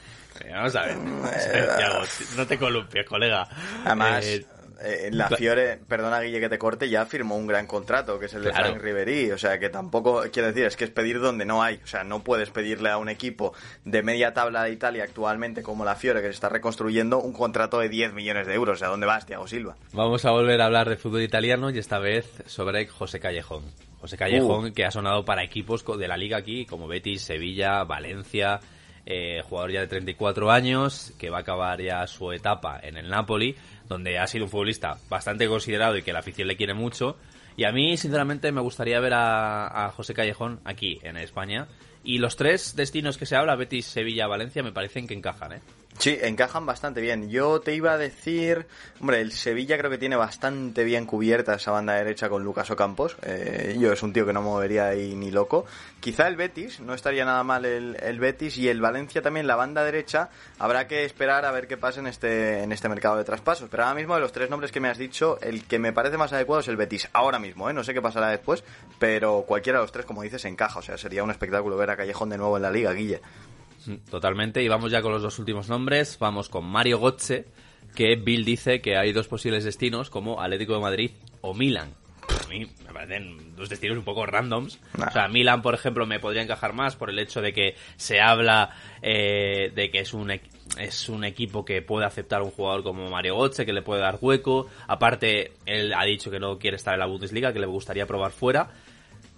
Eh, 0.44 0.50
vamos 0.52 0.76
a 0.76 0.84
ver, 0.84 0.96
Thiago, 1.78 2.02
no 2.36 2.46
te 2.46 2.58
columpies, 2.58 3.06
colega. 3.06 3.48
Además, 3.84 4.26
eh, 4.26 4.44
eh, 4.82 5.10
la 5.12 5.28
Fiore, 5.28 5.78
perdona 5.88 6.20
Guille 6.20 6.40
que 6.40 6.48
te 6.48 6.58
corte, 6.58 6.88
ya 6.88 7.04
firmó 7.06 7.36
un 7.36 7.46
gran 7.46 7.66
contrato, 7.66 8.18
que 8.18 8.26
es 8.26 8.34
el 8.34 8.44
de 8.44 8.52
Frank 8.52 8.80
Ribery. 8.80 9.30
O 9.32 9.38
sea, 9.38 9.58
que 9.58 9.68
tampoco, 9.68 10.22
quiero 10.32 10.48
decir, 10.48 10.64
es 10.64 10.76
que 10.76 10.84
es 10.84 10.90
pedir 10.90 11.20
donde 11.20 11.44
no 11.44 11.62
hay. 11.62 11.80
O 11.84 11.86
sea, 11.86 12.04
no 12.04 12.22
puedes 12.22 12.50
pedirle 12.50 12.90
a 12.90 12.98
un 12.98 13.08
equipo 13.08 13.52
de 13.84 14.02
media 14.02 14.32
tabla 14.32 14.64
de 14.64 14.72
Italia 14.72 15.04
actualmente 15.04 15.62
como 15.62 15.84
la 15.84 15.96
Fiore, 15.96 16.20
que 16.20 16.28
se 16.28 16.34
está 16.34 16.48
reconstruyendo, 16.48 17.20
un 17.20 17.32
contrato 17.32 17.78
de 17.78 17.88
10 17.88 18.14
millones 18.14 18.46
de 18.46 18.54
euros. 18.54 18.76
O 18.76 18.78
sea, 18.78 18.88
¿dónde 18.88 19.06
vas, 19.06 19.26
Thiago 19.26 19.46
Silva? 19.46 19.76
Vamos 19.92 20.24
a 20.24 20.30
volver 20.30 20.60
a 20.60 20.66
hablar 20.66 20.88
de 20.88 20.96
fútbol 20.96 21.22
italiano 21.22 21.70
y 21.70 21.78
esta 21.78 21.98
vez 21.98 22.42
sobre 22.46 22.86
José 22.86 23.20
Callejón. 23.20 23.64
José 24.00 24.16
Callejón, 24.16 24.66
uh. 24.66 24.72
que 24.72 24.84
ha 24.84 24.90
sonado 24.90 25.24
para 25.24 25.44
equipos 25.44 25.84
de 25.98 26.08
la 26.08 26.16
liga 26.16 26.38
aquí, 26.38 26.64
como 26.64 26.88
Betis, 26.88 27.22
Sevilla, 27.22 27.84
Valencia. 27.84 28.60
Eh, 29.12 29.42
jugador 29.42 29.72
ya 29.72 29.80
de 29.80 29.88
34 29.88 30.52
años, 30.52 31.12
que 31.18 31.30
va 31.30 31.38
a 31.38 31.40
acabar 31.40 31.82
ya 31.82 32.06
su 32.06 32.30
etapa 32.30 32.78
en 32.80 32.96
el 32.96 33.08
Napoli 33.08 33.56
donde 33.88 34.20
ha 34.20 34.26
sido 34.28 34.44
un 34.44 34.50
futbolista 34.52 34.98
bastante 35.08 35.48
considerado 35.48 35.96
y 35.96 36.02
que 36.02 36.12
la 36.12 36.20
afición 36.20 36.46
le 36.46 36.56
quiere 36.56 36.74
mucho. 36.74 37.16
Y 37.56 37.64
a 37.64 37.72
mí, 37.72 37.96
sinceramente, 37.96 38.52
me 38.52 38.60
gustaría 38.60 39.00
ver 39.00 39.14
a, 39.14 39.86
a 39.86 39.90
José 39.90 40.14
Callejón 40.14 40.60
aquí, 40.64 41.00
en 41.02 41.16
España. 41.16 41.66
Y 42.04 42.18
los 42.18 42.36
tres 42.36 42.76
destinos 42.76 43.18
que 43.18 43.26
se 43.26 43.34
habla, 43.34 43.56
Betis, 43.56 43.86
Sevilla, 43.86 44.28
Valencia, 44.28 44.62
me 44.62 44.70
parecen 44.70 45.08
que 45.08 45.14
encajan, 45.14 45.54
¿eh? 45.54 45.60
Sí, 46.00 46.18
encajan 46.22 46.64
bastante 46.64 47.02
bien. 47.02 47.28
Yo 47.28 47.60
te 47.60 47.74
iba 47.74 47.92
a 47.92 47.98
decir, 47.98 48.66
hombre, 49.02 49.20
el 49.20 49.32
Sevilla 49.32 49.76
creo 49.76 49.90
que 49.90 49.98
tiene 49.98 50.16
bastante 50.16 50.82
bien 50.82 51.04
cubierta 51.04 51.56
esa 51.56 51.72
banda 51.72 51.92
derecha 51.92 52.30
con 52.30 52.42
Lucas 52.42 52.70
Ocampos. 52.70 53.18
Eh, 53.20 53.76
yo 53.78 53.92
es 53.92 54.02
un 54.02 54.14
tío 54.14 54.24
que 54.24 54.32
no 54.32 54.40
movería 54.40 54.86
ahí 54.86 55.14
ni 55.14 55.30
loco. 55.30 55.66
Quizá 56.00 56.26
el 56.26 56.36
Betis, 56.36 56.80
no 56.80 56.94
estaría 56.94 57.26
nada 57.26 57.44
mal 57.44 57.66
el, 57.66 57.98
el, 58.00 58.18
Betis 58.18 58.56
y 58.56 58.70
el 58.70 58.80
Valencia 58.80 59.20
también, 59.20 59.46
la 59.46 59.56
banda 59.56 59.84
derecha. 59.84 60.30
Habrá 60.58 60.88
que 60.88 61.04
esperar 61.04 61.44
a 61.44 61.50
ver 61.50 61.68
qué 61.68 61.76
pasa 61.76 62.00
en 62.00 62.06
este, 62.06 62.62
en 62.62 62.72
este 62.72 62.88
mercado 62.88 63.18
de 63.18 63.24
traspasos. 63.24 63.68
Pero 63.68 63.82
ahora 63.82 63.94
mismo 63.94 64.14
de 64.14 64.22
los 64.22 64.32
tres 64.32 64.48
nombres 64.48 64.72
que 64.72 64.80
me 64.80 64.88
has 64.88 64.96
dicho, 64.96 65.38
el 65.42 65.66
que 65.66 65.78
me 65.78 65.92
parece 65.92 66.16
más 66.16 66.32
adecuado 66.32 66.60
es 66.60 66.68
el 66.68 66.78
Betis. 66.78 67.10
Ahora 67.12 67.38
mismo, 67.38 67.68
¿eh? 67.68 67.74
no 67.74 67.84
sé 67.84 67.92
qué 67.92 68.00
pasará 68.00 68.30
después, 68.30 68.64
pero 68.98 69.44
cualquiera 69.46 69.80
de 69.80 69.84
los 69.84 69.92
tres, 69.92 70.06
como 70.06 70.22
dices, 70.22 70.46
encaja. 70.46 70.78
O 70.78 70.82
sea, 70.82 70.96
sería 70.96 71.22
un 71.22 71.30
espectáculo 71.30 71.76
ver 71.76 71.90
a 71.90 71.96
Callejón 71.98 72.30
de 72.30 72.38
nuevo 72.38 72.56
en 72.56 72.62
la 72.62 72.70
liga, 72.70 72.90
Guille. 72.94 73.20
Totalmente. 74.10 74.62
Y 74.62 74.68
vamos 74.68 74.90
ya 74.90 75.02
con 75.02 75.12
los 75.12 75.22
dos 75.22 75.38
últimos 75.38 75.68
nombres. 75.68 76.18
Vamos 76.18 76.48
con 76.48 76.64
Mario 76.64 76.98
Gotze, 76.98 77.46
que 77.94 78.16
Bill 78.16 78.44
dice 78.44 78.80
que 78.80 78.96
hay 78.96 79.12
dos 79.12 79.28
posibles 79.28 79.64
destinos 79.64 80.10
como 80.10 80.40
Atlético 80.40 80.74
de 80.74 80.80
Madrid 80.80 81.10
o 81.40 81.54
Milan. 81.54 81.94
A 82.44 82.48
mí 82.48 82.66
me 82.86 82.92
parecen 82.92 83.56
dos 83.56 83.68
destinos 83.68 83.98
un 83.98 84.04
poco 84.04 84.26
randoms. 84.26 84.78
O 84.94 85.10
sea, 85.10 85.28
Milan, 85.28 85.62
por 85.62 85.74
ejemplo, 85.74 86.06
me 86.06 86.20
podría 86.20 86.42
encajar 86.42 86.72
más 86.72 86.96
por 86.96 87.10
el 87.10 87.18
hecho 87.18 87.40
de 87.40 87.52
que 87.52 87.74
se 87.96 88.20
habla 88.20 88.70
eh, 89.02 89.72
de 89.74 89.90
que 89.90 90.00
es 90.00 90.14
un, 90.14 90.30
es 90.30 91.08
un 91.08 91.24
equipo 91.24 91.64
que 91.64 91.82
puede 91.82 92.06
aceptar 92.06 92.42
un 92.42 92.50
jugador 92.50 92.82
como 92.82 93.08
Mario 93.08 93.36
Gotze, 93.36 93.66
que 93.66 93.72
le 93.72 93.82
puede 93.82 94.00
dar 94.00 94.18
hueco. 94.20 94.66
Aparte, 94.86 95.52
él 95.66 95.92
ha 95.94 96.04
dicho 96.04 96.30
que 96.30 96.38
no 96.38 96.58
quiere 96.58 96.76
estar 96.76 96.94
en 96.94 97.00
la 97.00 97.06
Bundesliga, 97.06 97.52
que 97.52 97.60
le 97.60 97.66
gustaría 97.66 98.06
probar 98.06 98.32
fuera 98.32 98.70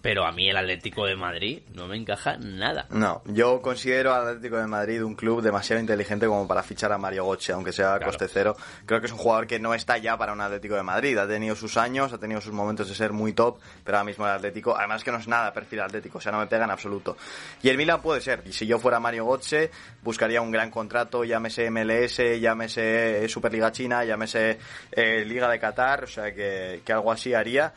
pero 0.03 0.27
a 0.27 0.33
mí 0.33 0.51
el 0.51 0.57
Atlético 0.57 1.07
de 1.07 1.15
Madrid 1.15 1.63
no 1.75 1.87
me 1.87 1.97
encaja 1.97 2.37
nada. 2.37 2.87
No, 2.91 3.23
yo 3.27 3.63
considero 3.63 4.13
al 4.13 4.27
Atlético 4.27 4.59
de 4.59 4.67
Madrid 4.67 5.03
un 5.03 5.15
club 5.15 5.41
demasiado 5.41 5.81
inteligente 5.81 6.27
como 6.27 6.47
para 6.49 6.65
fichar 6.65 6.93
a 6.93 6.99
Mario 6.99 7.25
Goche, 7.25 7.53
aunque 7.53 7.73
sea 7.73 7.95
a 7.95 8.01
coste 8.01 8.27
cero. 8.27 8.57
Creo 8.85 9.01
que 9.01 9.07
es 9.07 9.13
un 9.13 9.19
jugador 9.19 9.47
que 9.47 9.61
no 9.61 9.75
está 9.75 9.99
ya 9.99 10.19
para 10.19 10.33
un 10.33 10.41
Atlético 10.41 10.75
de 10.75 10.83
Madrid. 10.83 11.17
Ha 11.17 11.29
tenido 11.29 11.55
sus 11.55 11.77
años, 11.77 12.13
ha 12.13 12.19
tenido 12.19 12.41
sus 12.41 12.53
momentos 12.53 12.89
de 12.89 12.97
ser 12.97 13.13
muy 13.13 13.33
top, 13.33 13.59
pero 13.85 13.99
ahora 13.99 14.05
mismo 14.05 14.27
el 14.27 14.33
Atlético, 14.33 14.77
además 14.77 15.05
que 15.05 15.13
no 15.13 15.19
es 15.19 15.29
nada 15.29 15.53
perfil 15.53 15.81
atlético, 15.81 16.19
o 16.19 16.21
sea, 16.21 16.33
no 16.33 16.41
me 16.41 16.49
pega 16.49 16.65
en 16.65 16.71
absoluto. 16.73 17.17
Y 17.63 17.69
el 17.69 17.77
Milan 17.77 18.03
puede 18.03 18.21
ser, 18.21 18.43
y 18.45 18.53
si 18.53 18.67
yo 18.67 18.81
fuera 18.81 18.99
Mario 18.99 19.25
Goche, 19.25 19.71
buscaría 20.03 20.41
un 20.41 20.51
gran 20.51 20.71
contrato, 20.71 21.23
llámese 21.23 21.71
MLS, 21.71 22.41
llámese 22.41 23.29
Superliga 23.29 23.71
China, 23.71 24.05
llámese 24.05 24.59
eh, 24.91 25.25
Liga 25.25 25.49
de 25.49 25.61
Qatar, 25.61 26.05
o 26.05 26.09
sea, 26.09 26.35
que, 26.35 26.83
que 26.85 26.93
algo 26.93 27.13
así 27.13 27.35
haría 27.35 27.73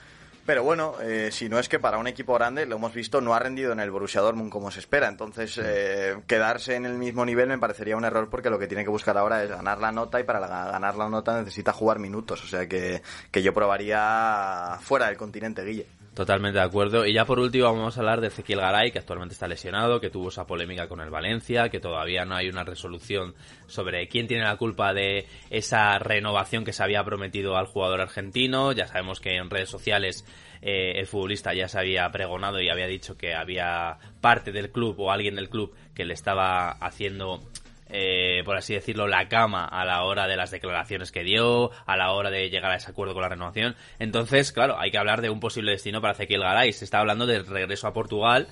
pero 0.46 0.64
bueno, 0.64 0.96
eh, 1.02 1.30
si 1.32 1.50
no 1.50 1.58
es 1.58 1.68
que 1.68 1.80
para 1.80 1.98
un 1.98 2.08
equipo 2.08 2.36
grande, 2.36 2.66
lo 2.66 2.76
hemos 2.76 2.94
visto, 2.94 3.20
no 3.20 3.34
ha 3.34 3.40
rendido 3.40 3.72
en 3.72 3.80
el 3.80 3.90
Borussia 3.90 4.22
Dortmund 4.22 4.52
como 4.52 4.70
se 4.70 4.80
espera. 4.80 5.08
Entonces, 5.08 5.60
eh, 5.64 6.18
quedarse 6.28 6.76
en 6.76 6.86
el 6.86 6.94
mismo 6.94 7.26
nivel 7.26 7.48
me 7.48 7.58
parecería 7.58 7.98
un 7.98 8.06
error 8.06 8.30
porque 8.30 8.52
lo 8.52 8.60
que 8.60 8.68
tiene 8.68 8.84
que 8.84 8.90
buscar 8.90 9.18
ahora 9.18 9.44
es 9.44 9.50
ganar 9.50 9.80
la 9.80 9.92
nota 9.92 10.20
y 10.20 10.24
para 10.24 10.40
ganar 10.40 10.96
la 10.96 11.10
nota 11.10 11.40
necesita 11.40 11.74
jugar 11.74 11.98
minutos. 11.98 12.44
O 12.44 12.48
sea 12.48 12.68
que, 12.68 13.02
que 13.32 13.42
yo 13.42 13.54
probaría 13.54 14.78
fuera 14.82 15.08
del 15.08 15.18
continente, 15.18 15.64
Guille. 15.64 16.05
Totalmente 16.16 16.60
de 16.60 16.64
acuerdo. 16.64 17.06
Y 17.06 17.12
ya 17.12 17.26
por 17.26 17.40
último 17.40 17.66
vamos 17.66 17.98
a 17.98 18.00
hablar 18.00 18.22
de 18.22 18.28
Ezequiel 18.28 18.62
Garay, 18.62 18.90
que 18.90 19.00
actualmente 19.00 19.34
está 19.34 19.50
lesionado, 19.50 20.00
que 20.00 20.10
tuvo 20.10 20.30
esa 20.30 20.48
polémica 20.48 20.88
con 20.88 21.02
el 21.02 21.10
Valencia, 21.10 21.68
que 21.68 21.82
todavía 21.82 22.24
no 22.24 22.36
hay 22.36 22.48
una 22.48 22.64
resolución 22.64 23.36
sobre 23.68 24.08
quién 24.08 24.26
tiene 24.26 24.46
la 24.46 24.56
culpa 24.56 24.94
de 24.94 25.28
esa 25.50 26.00
renovación 26.00 26.64
que 26.64 26.72
se 26.72 26.82
había 26.82 27.04
prometido 27.04 27.58
al 27.58 27.66
jugador 27.66 28.00
argentino. 28.00 28.72
Ya 28.72 28.88
sabemos 28.88 29.20
que 29.20 29.36
en 29.36 29.50
redes 29.50 29.68
sociales 29.68 30.26
eh, 30.62 30.94
el 30.96 31.06
futbolista 31.06 31.54
ya 31.54 31.68
se 31.68 31.80
había 31.80 32.10
pregonado 32.12 32.62
y 32.62 32.70
había 32.70 32.88
dicho 32.88 33.18
que 33.18 33.36
había 33.36 33.98
parte 34.22 34.54
del 34.54 34.72
club 34.72 34.98
o 34.98 35.12
alguien 35.12 35.36
del 35.36 35.50
club 35.50 35.76
que 35.94 36.06
le 36.06 36.14
estaba 36.14 36.72
haciendo 36.72 37.42
eh, 37.90 38.42
por 38.46 38.58
así 38.58 38.74
decirlo, 38.74 39.08
la 39.08 39.28
cama 39.28 39.66
a 39.66 39.86
la 39.86 40.04
hora 40.04 40.28
de 40.28 40.38
las 40.38 40.52
declaraciones 40.52 41.12
que 41.12 41.24
dio, 41.24 41.72
a 41.86 41.98
la 41.98 42.12
hora 42.12 42.32
de 42.32 42.50
llegar 42.50 42.72
a 42.72 42.76
ese 42.76 42.90
acuerdo 42.90 43.14
con 43.14 43.24
la 43.24 43.30
renovación. 43.30 43.76
Entonces, 44.00 44.52
claro, 44.52 44.80
hay 44.80 44.92
que 44.92 44.98
hablar 44.98 45.22
de 45.22 45.30
un 45.30 45.40
posible 45.40 45.72
destino 45.72 46.02
para 46.02 46.14
Ezequiel 46.14 46.42
Garay. 46.42 46.74
Se 46.74 46.86
está 46.86 47.00
hablando 47.00 47.26
del 47.26 47.46
regreso 47.46 47.88
a 47.88 47.94
Portugal, 47.94 48.48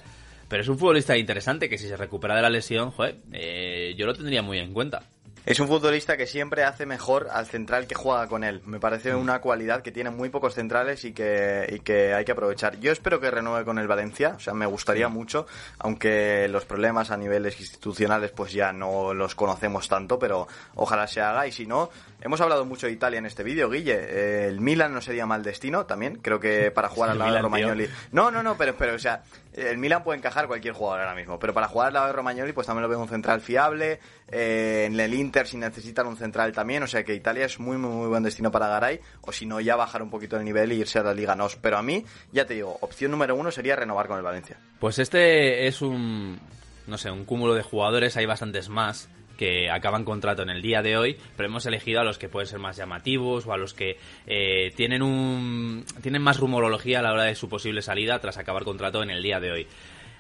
pero 0.48 0.62
es 0.62 0.70
un 0.70 0.78
futbolista 0.78 1.18
interesante 1.18 1.70
que 1.70 1.78
si 1.78 1.88
se 1.88 1.98
recupera 1.98 2.36
de 2.36 2.42
la 2.42 2.50
lesión, 2.50 2.94
eh, 3.32 3.96
yo 3.98 4.06
lo 4.06 4.14
tendría 4.14 4.42
muy 4.42 4.60
en 4.60 4.74
cuenta. 4.74 5.04
Es 5.46 5.60
un 5.60 5.68
futbolista 5.68 6.16
que 6.16 6.26
siempre 6.26 6.64
hace 6.64 6.86
mejor 6.86 7.28
al 7.30 7.48
central 7.48 7.86
que 7.86 7.96
juega 7.96 8.28
con 8.28 8.46
él. 8.46 8.62
Me 8.66 8.80
parece 8.80 9.14
mm. 9.14 9.20
una 9.20 9.42
cualidad 9.42 9.82
que 9.82 9.92
tiene 9.92 10.10
muy 10.10 10.30
pocos 10.30 10.56
centrales 10.56 11.04
y 11.04 11.12
que, 11.12 11.68
y 11.70 11.80
que 11.80 12.14
hay 12.14 12.24
que 12.24 12.32
aprovechar. 12.32 12.80
Yo 12.80 12.94
espero 12.94 13.20
que 13.20 13.30
renueve 13.30 13.66
con 13.66 13.78
el 13.78 13.86
Valencia, 13.86 14.36
o 14.38 14.40
sea, 14.40 14.54
me 14.54 14.66
gustaría 14.66 15.10
mucho, 15.10 15.46
aunque 15.80 16.48
los 16.48 16.64
problemas 16.64 17.12
a 17.12 17.18
niveles 17.18 17.60
institucionales 17.60 18.32
pues 18.32 18.54
ya 18.54 18.72
no 18.72 19.14
los 19.14 19.36
conocemos 19.36 19.90
tanto, 19.90 20.18
pero 20.18 20.48
ojalá 20.76 21.08
se 21.08 21.20
haga 21.20 21.46
y 21.46 21.52
si 21.52 21.66
no, 21.66 21.90
hemos 22.22 22.40
hablado 22.40 22.64
mucho 22.64 22.88
de 22.88 22.94
Italia 22.94 23.20
en 23.20 23.26
este 23.26 23.44
vídeo, 23.44 23.70
Guille. 23.70 24.48
el 24.48 24.62
Milan 24.62 24.94
no 24.94 25.02
sería 25.02 25.26
mal 25.26 25.44
destino 25.44 25.86
también, 25.86 26.20
creo 26.22 26.40
que 26.40 26.72
para 26.76 26.88
jugar 26.88 27.10
al 27.10 27.20
lado 27.20 27.34
de 27.34 27.42
Romagnoli. 27.42 27.90
No, 28.14 28.32
no, 28.32 28.44
no, 28.44 28.56
pero, 28.56 28.76
pero, 28.78 28.96
o 28.96 29.00
sea, 29.00 29.24
El 29.54 29.78
Milan 29.78 30.04
puede 30.04 30.18
encajar 30.18 30.48
cualquier 30.48 30.74
jugador 30.74 31.02
ahora 31.02 31.16
mismo, 31.16 31.38
pero 31.38 31.54
para 31.54 31.68
jugar 31.68 31.88
al 31.88 31.94
lado 31.94 32.08
de 32.08 32.14
Romagnoli, 32.14 32.54
pues 32.54 32.66
también 32.66 32.84
lo 32.84 32.90
veo 32.90 33.00
un 33.00 33.08
central 33.08 33.40
fiable. 33.42 34.00
Eh, 34.28 34.86
en 34.88 35.00
el 35.00 35.14
Inter, 35.14 35.48
si 35.48 35.58
necesitan 35.58 36.08
un 36.08 36.18
central 36.18 36.52
también, 36.54 36.82
o 36.84 36.88
sea 36.88 37.04
que 37.04 37.14
Italia 37.14 37.46
es 37.46 37.60
muy, 37.60 37.78
muy, 37.78 37.92
muy 37.92 38.08
buen 38.08 38.24
destino 38.24 38.52
para 38.52 38.68
Garay, 38.68 39.00
o 39.22 39.32
si 39.32 39.46
no, 39.46 39.60
ya 39.60 39.76
bajar 39.76 40.02
un 40.02 40.10
poquito 40.10 40.38
el 40.38 40.44
nivel 40.44 40.72
e 40.72 40.76
irse 40.76 41.00
a 41.00 41.04
la 41.04 41.14
Liga 41.14 41.36
NOS. 41.36 41.58
Pero 41.58 41.78
a 41.78 41.84
mí, 41.84 42.04
ya 42.32 42.46
te 42.46 42.56
digo, 42.56 42.78
opción 42.82 43.12
número 43.12 43.36
uno 43.36 43.52
sería 43.52 43.76
renovar 43.76 44.08
con 44.08 44.18
el 44.18 44.24
Valencia. 44.24 44.58
Pues 44.80 44.98
este 44.98 45.68
es 45.68 45.82
un, 45.82 46.40
no 46.88 46.98
sé, 46.98 47.12
un 47.12 47.26
cúmulo 47.26 47.54
de 47.54 47.62
jugadores, 47.62 48.18
hay 48.18 48.26
bastantes 48.26 48.70
más 48.70 49.10
que 49.38 49.70
acaban 49.70 50.06
contrato 50.06 50.44
en 50.44 50.50
el 50.50 50.62
día 50.62 50.82
de 50.82 50.98
hoy, 50.98 51.18
pero 51.36 51.50
hemos 51.50 51.66
elegido 51.66 52.02
a 52.02 52.04
los 52.04 52.18
que 52.18 52.30
pueden 52.30 52.48
ser 52.48 52.60
más 52.60 52.78
llamativos 52.78 53.46
o 53.46 53.54
a 53.54 53.58
los 53.58 53.74
que 53.74 53.98
eh, 54.28 54.72
tienen 54.76 55.02
un 55.02 55.86
tienen 56.02 56.22
más 56.22 56.40
rumorología 56.40 57.00
a 57.00 57.02
la 57.02 57.12
hora 57.12 57.24
de 57.24 57.36
su 57.36 57.50
posible 57.50 57.82
salida 57.82 58.20
tras 58.20 58.38
acabar 58.38 58.64
contrato 58.64 59.04
en 59.04 59.10
el 59.10 59.24
día 59.24 59.40
de 59.40 59.52
hoy. 59.52 59.68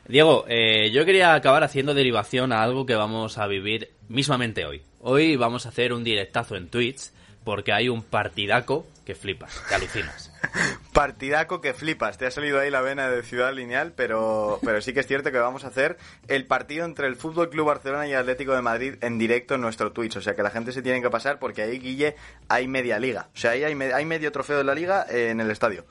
Diego, 0.07 0.45
eh, 0.49 0.91
yo 0.91 1.05
quería 1.05 1.33
acabar 1.33 1.63
haciendo 1.63 1.93
derivación 1.93 2.51
a 2.51 2.61
algo 2.61 2.85
que 2.85 2.95
vamos 2.95 3.37
a 3.37 3.47
vivir 3.47 3.91
mismamente 4.09 4.65
hoy. 4.65 4.81
Hoy 4.99 5.37
vamos 5.37 5.65
a 5.65 5.69
hacer 5.69 5.93
un 5.93 6.03
directazo 6.03 6.55
en 6.55 6.67
Twitch 6.67 7.11
porque 7.45 7.71
hay 7.71 7.89
un 7.89 8.03
partidaco 8.03 8.85
que 9.05 9.15
flipas, 9.15 9.59
que 9.67 9.75
alucinas. 9.75 10.31
Partidaco 10.93 11.61
que 11.61 11.73
flipas. 11.73 12.17
Te 12.17 12.25
ha 12.25 12.31
salido 12.31 12.59
ahí 12.59 12.69
la 12.69 12.81
vena 12.81 13.09
de 13.09 13.23
Ciudad 13.23 13.53
Lineal, 13.53 13.93
pero, 13.93 14.59
pero 14.63 14.81
sí 14.81 14.93
que 14.93 15.01
es 15.01 15.07
cierto 15.07 15.31
que 15.31 15.39
vamos 15.39 15.63
a 15.65 15.67
hacer 15.67 15.97
el 16.27 16.45
partido 16.45 16.85
entre 16.85 17.07
el 17.07 17.15
Fútbol 17.15 17.49
Club 17.49 17.67
Barcelona 17.67 18.07
y 18.07 18.11
el 18.11 18.19
Atlético 18.19 18.53
de 18.53 18.61
Madrid 18.61 18.95
en 19.01 19.17
directo 19.17 19.55
en 19.55 19.61
nuestro 19.61 19.91
Twitch. 19.91 20.15
O 20.17 20.21
sea 20.21 20.35
que 20.35 20.43
la 20.43 20.51
gente 20.51 20.71
se 20.71 20.81
tiene 20.81 21.01
que 21.01 21.09
pasar 21.09 21.39
porque 21.39 21.63
ahí, 21.63 21.79
Guille, 21.79 22.15
hay 22.47 22.67
media 22.67 22.99
liga. 22.99 23.29
O 23.33 23.37
sea, 23.37 23.51
ahí 23.51 23.63
hay, 23.63 23.73
hay 23.73 24.05
medio 24.05 24.31
trofeo 24.31 24.57
de 24.57 24.63
la 24.63 24.75
liga 24.75 25.05
en 25.09 25.39
el 25.39 25.51
estadio. 25.51 25.85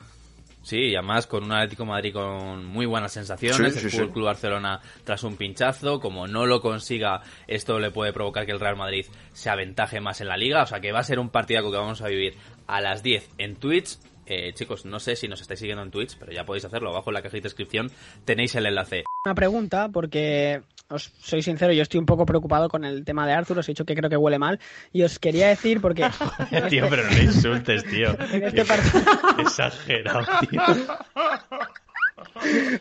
Sí, 0.62 0.76
y 0.78 0.94
además 0.94 1.26
con 1.26 1.42
un 1.44 1.52
Atlético 1.52 1.82
de 1.82 1.88
Madrid 1.88 2.12
con 2.12 2.64
muy 2.64 2.86
buenas 2.86 3.12
sensaciones, 3.12 3.76
el 3.76 3.90
Fútbol 3.90 4.12
Club 4.12 4.24
Barcelona 4.26 4.80
tras 5.04 5.24
un 5.24 5.36
pinchazo, 5.36 5.98
como 5.98 6.28
no 6.28 6.46
lo 6.46 6.60
consiga, 6.60 7.22
esto 7.48 7.80
le 7.80 7.90
puede 7.90 8.12
provocar 8.12 8.46
que 8.46 8.52
el 8.52 8.60
Real 8.60 8.76
Madrid 8.76 9.06
se 9.32 9.50
aventaje 9.50 10.00
más 10.00 10.20
en 10.20 10.28
la 10.28 10.36
liga, 10.36 10.62
o 10.62 10.66
sea 10.66 10.80
que 10.80 10.92
va 10.92 11.00
a 11.00 11.04
ser 11.04 11.18
un 11.18 11.30
partidaco 11.30 11.72
que 11.72 11.78
vamos 11.78 12.00
a 12.00 12.06
vivir 12.06 12.36
a 12.68 12.80
las 12.80 13.02
10 13.02 13.28
en 13.38 13.56
Twitch, 13.56 13.98
eh, 14.26 14.52
chicos, 14.54 14.84
no 14.84 15.00
sé 15.00 15.16
si 15.16 15.28
nos 15.28 15.40
estáis 15.40 15.60
siguiendo 15.60 15.82
en 15.82 15.90
Twitch, 15.90 16.16
pero 16.18 16.32
ya 16.32 16.44
podéis 16.44 16.64
hacerlo. 16.64 16.90
Abajo 16.90 17.10
en 17.10 17.14
la 17.14 17.22
cajita 17.22 17.42
de 17.42 17.48
descripción 17.48 17.90
tenéis 18.24 18.54
el 18.54 18.66
enlace. 18.66 19.04
Una 19.24 19.34
pregunta, 19.34 19.88
porque 19.88 20.62
os 20.88 21.12
soy 21.20 21.42
sincero, 21.42 21.72
yo 21.72 21.82
estoy 21.82 21.98
un 21.98 22.06
poco 22.06 22.26
preocupado 22.26 22.68
con 22.68 22.84
el 22.84 23.04
tema 23.04 23.26
de 23.26 23.32
Arthur. 23.32 23.58
Os 23.58 23.68
he 23.68 23.72
dicho 23.72 23.84
que 23.84 23.94
creo 23.94 24.10
que 24.10 24.16
huele 24.16 24.38
mal. 24.38 24.60
Y 24.92 25.02
os 25.02 25.18
quería 25.18 25.48
decir, 25.48 25.80
porque. 25.80 26.08
tío, 26.68 26.86
pero 26.88 27.04
no 27.04 27.10
le 27.10 27.24
insultes, 27.24 27.84
tío. 27.84 28.16
En 28.32 28.44
este 28.44 28.64
partido. 28.64 29.04
Exagerado, 29.38 30.24
tío. 30.48 30.62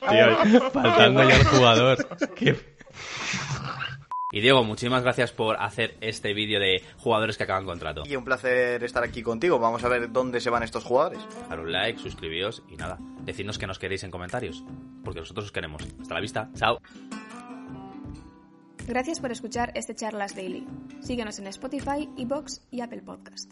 tío, 0.10 0.72
faltando 0.72 1.28
ya 1.28 1.36
el 1.36 1.44
jugador. 1.46 2.08
Qué 2.36 2.56
y 4.32 4.42
Diego, 4.42 4.64
muchísimas 4.64 5.04
gracias 5.04 5.32
por 5.32 5.58
hacer 5.62 5.98
este 6.02 6.34
vídeo 6.34 6.60
de 6.60 6.84
jugadores 6.98 7.38
que 7.38 7.44
acaban 7.44 7.66
contrato. 7.66 8.04
Y 8.06 8.16
un 8.16 8.24
placer 8.24 8.84
estar 8.84 9.04
aquí 9.04 9.22
contigo. 9.22 9.60
Vamos 9.60 9.84
a 9.84 9.90
ver 9.90 10.12
dónde 10.12 10.40
se 10.40 10.50
van 10.50 10.64
estos 10.64 10.84
jugadores. 10.84 11.20
Dejar 11.42 11.60
un 11.60 11.72
like, 11.72 12.00
suscribíos 12.00 12.64
y 12.70 12.78
nada. 12.78 12.98
Decidnos 13.26 13.58
que 13.58 13.68
nos 13.68 13.80
queréis 13.80 14.04
en 14.04 14.12
comentarios, 14.12 14.64
porque 15.04 15.20
nosotros 15.20 15.46
os 15.46 15.52
queremos. 15.52 15.84
Hasta 16.02 16.14
la 16.14 16.22
vista. 16.22 16.50
Chao. 16.56 16.80
Gracias 18.88 19.20
por 19.20 19.32
escuchar 19.32 19.72
este 19.76 19.96
Charlas 19.96 20.36
Daily. 20.36 20.66
Síguenos 21.02 21.38
en 21.40 21.48
Spotify, 21.48 22.10
Evox 22.18 22.62
y 22.72 22.82
Apple 22.82 23.02
Podcast. 23.04 23.52